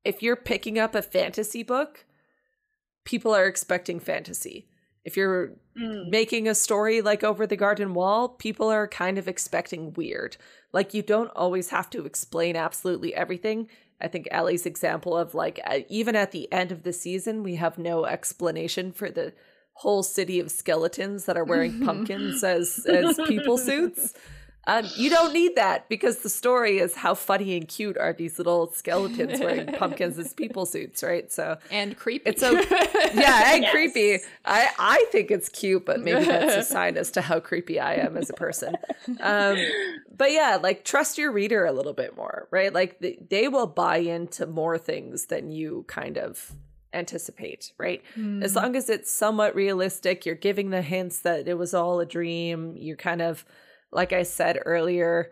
if 0.03 0.23
you're 0.23 0.35
picking 0.35 0.79
up 0.79 0.95
a 0.95 1.01
fantasy 1.03 1.61
book, 1.61 2.05
people 3.05 3.35
are 3.35 3.45
expecting 3.45 3.99
fantasy. 3.99 4.67
If 5.07 5.15
you're 5.15 5.53
Mm. 5.77 6.09
making 6.09 6.47
a 6.47 6.55
story 6.55 7.01
like 7.01 7.23
Over 7.23 7.47
the 7.47 7.55
Garden 7.55 7.93
Wall, 7.93 8.27
people 8.27 8.67
are 8.69 8.87
kind 8.89 9.17
of 9.17 9.27
expecting 9.27 9.93
weird. 9.93 10.35
Like 10.73 10.93
you 10.93 11.01
don't 11.01 11.31
always 11.35 11.69
have 11.69 11.89
to 11.91 12.05
explain 12.05 12.57
absolutely 12.57 13.15
everything. 13.15 13.69
I 14.01 14.09
think 14.09 14.27
Ellie's 14.31 14.65
example 14.65 15.15
of 15.15 15.33
like 15.33 15.61
uh, 15.65 15.79
even 15.87 16.15
at 16.17 16.31
the 16.31 16.51
end 16.51 16.73
of 16.73 16.83
the 16.83 16.91
season, 16.91 17.41
we 17.41 17.55
have 17.55 17.77
no 17.77 18.05
explanation 18.05 18.91
for 18.91 19.09
the 19.09 19.33
whole 19.75 20.03
city 20.03 20.39
of 20.41 20.51
skeletons 20.51 21.23
that 21.25 21.37
are 21.37 21.45
wearing 21.45 21.79
pumpkins 21.85 22.43
as 22.43 22.85
as 22.85 23.17
people 23.27 23.57
suits. 23.57 24.13
Um, 24.67 24.85
you 24.97 25.09
don't 25.09 25.31
need 25.33 25.55
that 25.55 25.87
because 25.89 26.19
the 26.19 26.29
story 26.29 26.77
is 26.79 26.93
how 26.93 27.13
funny 27.15 27.55
and 27.55 27.67
cute 27.67 27.97
are 27.97 28.11
these 28.13 28.37
little 28.37 28.69
skeletons 28.71 29.39
wearing 29.39 29.65
pumpkins 29.79 30.19
as 30.19 30.33
people 30.33 30.65
suits, 30.65 31.01
right? 31.01 31.31
So 31.31 31.57
And 31.71 31.95
creepy. 31.97 32.29
it's 32.29 32.41
so 32.41 32.51
yeah, 33.13 33.53
and 33.53 33.63
Yes. 33.63 33.71
creepy. 33.71 34.19
I 34.45 34.69
I 34.77 35.05
think 35.11 35.31
it's 35.31 35.47
cute, 35.49 35.85
but 35.85 36.01
maybe 36.01 36.25
that's 36.25 36.53
a 36.55 36.63
sign 36.73 36.97
as 36.97 37.11
to 37.11 37.21
how 37.21 37.39
creepy 37.39 37.79
I 37.79 37.95
am 37.95 38.17
as 38.17 38.29
a 38.29 38.33
person. 38.33 38.77
Um, 39.21 39.57
but 40.15 40.31
yeah, 40.31 40.57
like 40.61 40.83
trust 40.83 41.17
your 41.17 41.31
reader 41.31 41.65
a 41.65 41.71
little 41.71 41.93
bit 41.93 42.17
more, 42.17 42.47
right? 42.51 42.73
Like 42.73 42.99
they, 42.99 43.17
they 43.29 43.47
will 43.47 43.67
buy 43.67 43.97
into 43.97 44.45
more 44.47 44.77
things 44.77 45.27
than 45.27 45.49
you 45.49 45.85
kind 45.87 46.17
of 46.17 46.51
anticipate, 46.93 47.71
right? 47.77 48.03
As 48.41 48.55
long 48.55 48.75
as 48.75 48.89
it's 48.89 49.11
somewhat 49.11 49.55
realistic, 49.55 50.25
you're 50.25 50.35
giving 50.35 50.71
the 50.71 50.81
hints 50.81 51.19
that 51.19 51.47
it 51.47 51.53
was 51.57 51.73
all 51.73 51.99
a 51.99 52.05
dream. 52.05 52.75
You're 52.77 52.97
kind 52.97 53.21
of, 53.21 53.45
like 53.91 54.13
I 54.13 54.23
said 54.23 54.59
earlier, 54.65 55.31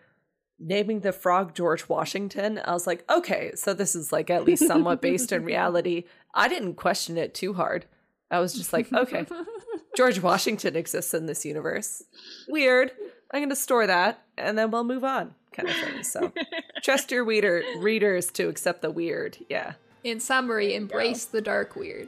naming 0.60 1.02
the 1.02 1.12
frog 1.12 1.54
George 1.54 1.90
Washington. 1.90 2.60
I 2.64 2.72
was 2.74 2.88
like, 2.88 3.04
okay, 3.12 3.52
so 3.56 3.74
this 3.74 3.96
is 3.96 4.12
like 4.12 4.30
at 4.30 4.46
least 4.46 4.66
somewhat 4.68 5.02
based 5.02 5.32
in 5.32 5.44
reality. 5.44 6.06
I 6.34 6.48
didn't 6.48 6.76
question 6.76 7.18
it 7.18 7.34
too 7.34 7.54
hard. 7.54 7.86
I 8.32 8.40
was 8.40 8.54
just 8.54 8.74
like, 8.74 8.92
okay, 8.92 9.26
George 9.98 10.20
Washington 10.22 10.76
exists 10.76 11.14
in 11.14 11.26
this 11.26 11.46
universe. 11.46 12.04
Weird. 12.48 12.92
I'm 13.32 13.40
going 13.40 13.50
to 13.50 13.56
store 13.56 13.88
that 13.88 14.24
and 14.38 14.58
then 14.58 14.72
we'll 14.72 14.84
move 14.84 15.04
on, 15.04 15.36
kind 15.52 15.70
of 15.70 15.76
thing. 15.76 16.04
So 16.04 16.32
trust 16.84 17.12
your 17.12 17.24
reader 17.26 17.64
readers 17.80 18.32
to 18.32 18.48
accept 18.48 18.82
the 18.82 18.92
weird. 18.92 19.38
Yeah. 19.50 19.74
In 20.04 20.20
summary, 20.20 20.68
you 20.74 20.80
go. 20.80 20.84
embrace 20.84 21.26
the 21.26 21.42
dark 21.42 21.76
weird. 21.76 22.08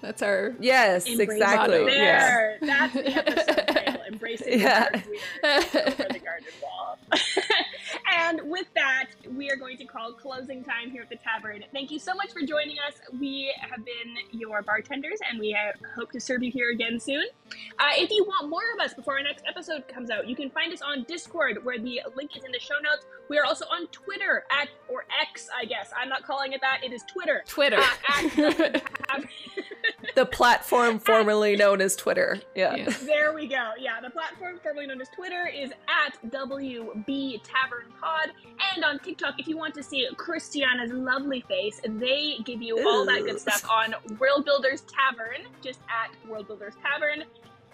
That's 0.00 0.22
our 0.22 0.54
Yes, 0.60 1.06
exactly. 1.06 1.80
motto. 1.80 1.86
Yeah. 1.88 2.56
That's 2.60 2.94
the 2.94 3.06
episode 3.06 3.46
title. 3.66 3.74
Embracing 4.20 4.60
Yeah. 4.60 4.88
the 4.90 4.98
dark 5.42 5.72
weird 5.72 5.86
over 5.86 6.12
the 6.12 6.18
garden 6.18 6.48
wall. 6.62 6.98
and 8.18 8.40
with 8.50 8.66
that, 8.74 9.06
we 9.34 9.50
are 9.50 9.56
going 9.56 9.78
to 9.78 9.84
call 9.86 10.12
closing 10.12 10.62
time 10.62 10.90
here 10.90 11.02
at 11.02 11.08
the 11.08 11.16
tavern. 11.16 11.64
Thank 11.72 11.90
you 11.90 11.98
so 11.98 12.14
much 12.14 12.30
for 12.32 12.40
joining 12.42 12.76
us. 12.86 13.00
We 13.18 13.54
have 13.60 13.82
been 13.84 14.16
your 14.38 14.60
bartenders, 14.62 15.18
and 15.28 15.40
we 15.40 15.56
hope 15.96 16.12
to 16.12 16.20
serve 16.20 16.42
you 16.42 16.50
here 16.52 16.70
again 16.70 17.00
soon. 17.00 17.24
Uh, 17.78 17.92
if 17.96 18.10
you 18.10 18.24
want 18.26 18.50
more 18.50 18.60
of 18.74 18.80
us 18.84 18.92
before 18.94 19.16
our 19.16 19.22
next 19.22 19.44
episode 19.48 19.88
comes 19.88 20.10
out, 20.10 20.28
you 20.28 20.36
can 20.36 20.50
find 20.50 20.72
us 20.72 20.82
on 20.82 21.04
Discord, 21.04 21.64
where 21.64 21.78
the 21.78 22.02
link 22.14 22.36
is 22.36 22.44
in 22.44 22.52
the 22.52 22.60
show 22.60 22.78
notes. 22.82 23.06
We 23.30 23.38
are 23.38 23.44
also 23.44 23.64
on 23.66 23.86
Twitter 23.88 24.44
at 24.50 24.68
or 24.88 25.04
X, 25.22 25.48
I 25.58 25.64
guess. 25.64 25.90
I'm 25.96 26.08
not 26.10 26.24
calling 26.24 26.52
it 26.52 26.60
that. 26.60 26.80
It 26.84 26.92
is 26.92 27.02
Twitter. 27.04 27.42
Twitter. 27.46 27.80
Uh. 27.80 28.28
The 30.14 30.26
platform 30.26 30.98
formerly 30.98 31.56
known 31.56 31.80
as 31.80 31.96
Twitter. 31.96 32.40
Yeah. 32.54 32.74
Yeah. 32.74 32.90
There 33.02 33.32
we 33.34 33.46
go. 33.46 33.70
Yeah, 33.78 34.00
the 34.00 34.10
platform 34.10 34.58
formerly 34.62 34.86
known 34.86 35.00
as 35.00 35.08
Twitter 35.08 35.46
is 35.46 35.70
at 35.88 36.18
WB 36.30 37.40
Tavern 37.42 37.86
Pod. 38.00 38.30
And 38.74 38.84
on 38.84 38.98
TikTok, 38.98 39.34
if 39.38 39.46
you 39.48 39.56
want 39.56 39.74
to 39.74 39.82
see 39.82 40.08
Christiana's 40.16 40.92
lovely 40.92 41.42
face, 41.48 41.80
they 41.84 42.38
give 42.44 42.62
you 42.62 42.86
all 42.86 43.04
that 43.06 43.24
good 43.24 43.40
stuff 43.40 43.64
on 43.70 43.94
World 44.18 44.44
Builders 44.44 44.82
Tavern, 44.82 45.46
just 45.62 45.80
at 45.88 46.10
World 46.28 46.46
Builders 46.46 46.74
Tavern. 46.82 47.24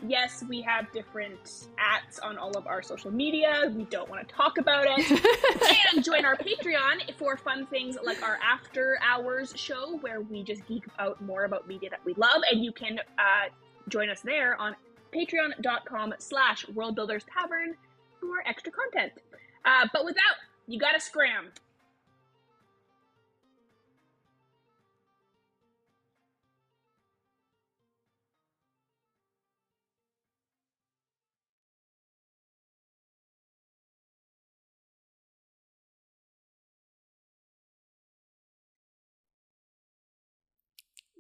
Yes, 0.07 0.45
we 0.49 0.61
have 0.63 0.93
different 0.93 1.69
ats 1.79 2.19
on 2.19 2.37
all 2.37 2.57
of 2.57 2.67
our 2.67 2.83
social 2.83 3.11
media. 3.11 3.73
We 3.75 3.85
don't 3.85 4.09
want 4.11 4.29
to 4.29 4.35
talk 4.35 4.59
about 4.59 4.87
it. 4.87 5.95
and 5.95 6.05
join 6.05 6.25
our 6.25 6.37
Patreon 6.37 7.15
for 7.17 7.37
fun 7.37 7.67
things 7.67 7.97
like 8.05 8.23
our 8.23 8.39
after 8.43 8.99
hours 9.03 9.55
show, 9.57 9.97
where 9.99 10.21
we 10.21 10.43
just 10.43 10.67
geek 10.67 10.85
out 10.99 11.21
more 11.23 11.45
about 11.45 11.67
media 11.67 11.89
that 11.91 12.05
we 12.05 12.13
love. 12.15 12.43
And 12.51 12.63
you 12.63 12.73
can 12.73 12.99
uh, 13.19 13.49
join 13.89 14.11
us 14.11 14.21
there 14.21 14.61
on 14.61 14.77
patreon.com 15.15 16.15
slash 16.19 16.67
worldbuilders 16.67 17.25
tavern 17.33 17.75
for 18.21 18.47
extra 18.47 18.73
content. 18.73 19.13
Uh, 19.65 19.89
but 19.93 20.05
without, 20.05 20.37
you 20.67 20.79
gotta 20.79 21.01
scram. 21.01 21.47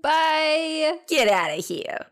Bye. 0.06 1.00
Get 1.08 1.26
out 1.26 1.58
of 1.58 1.66
here. 1.66 2.06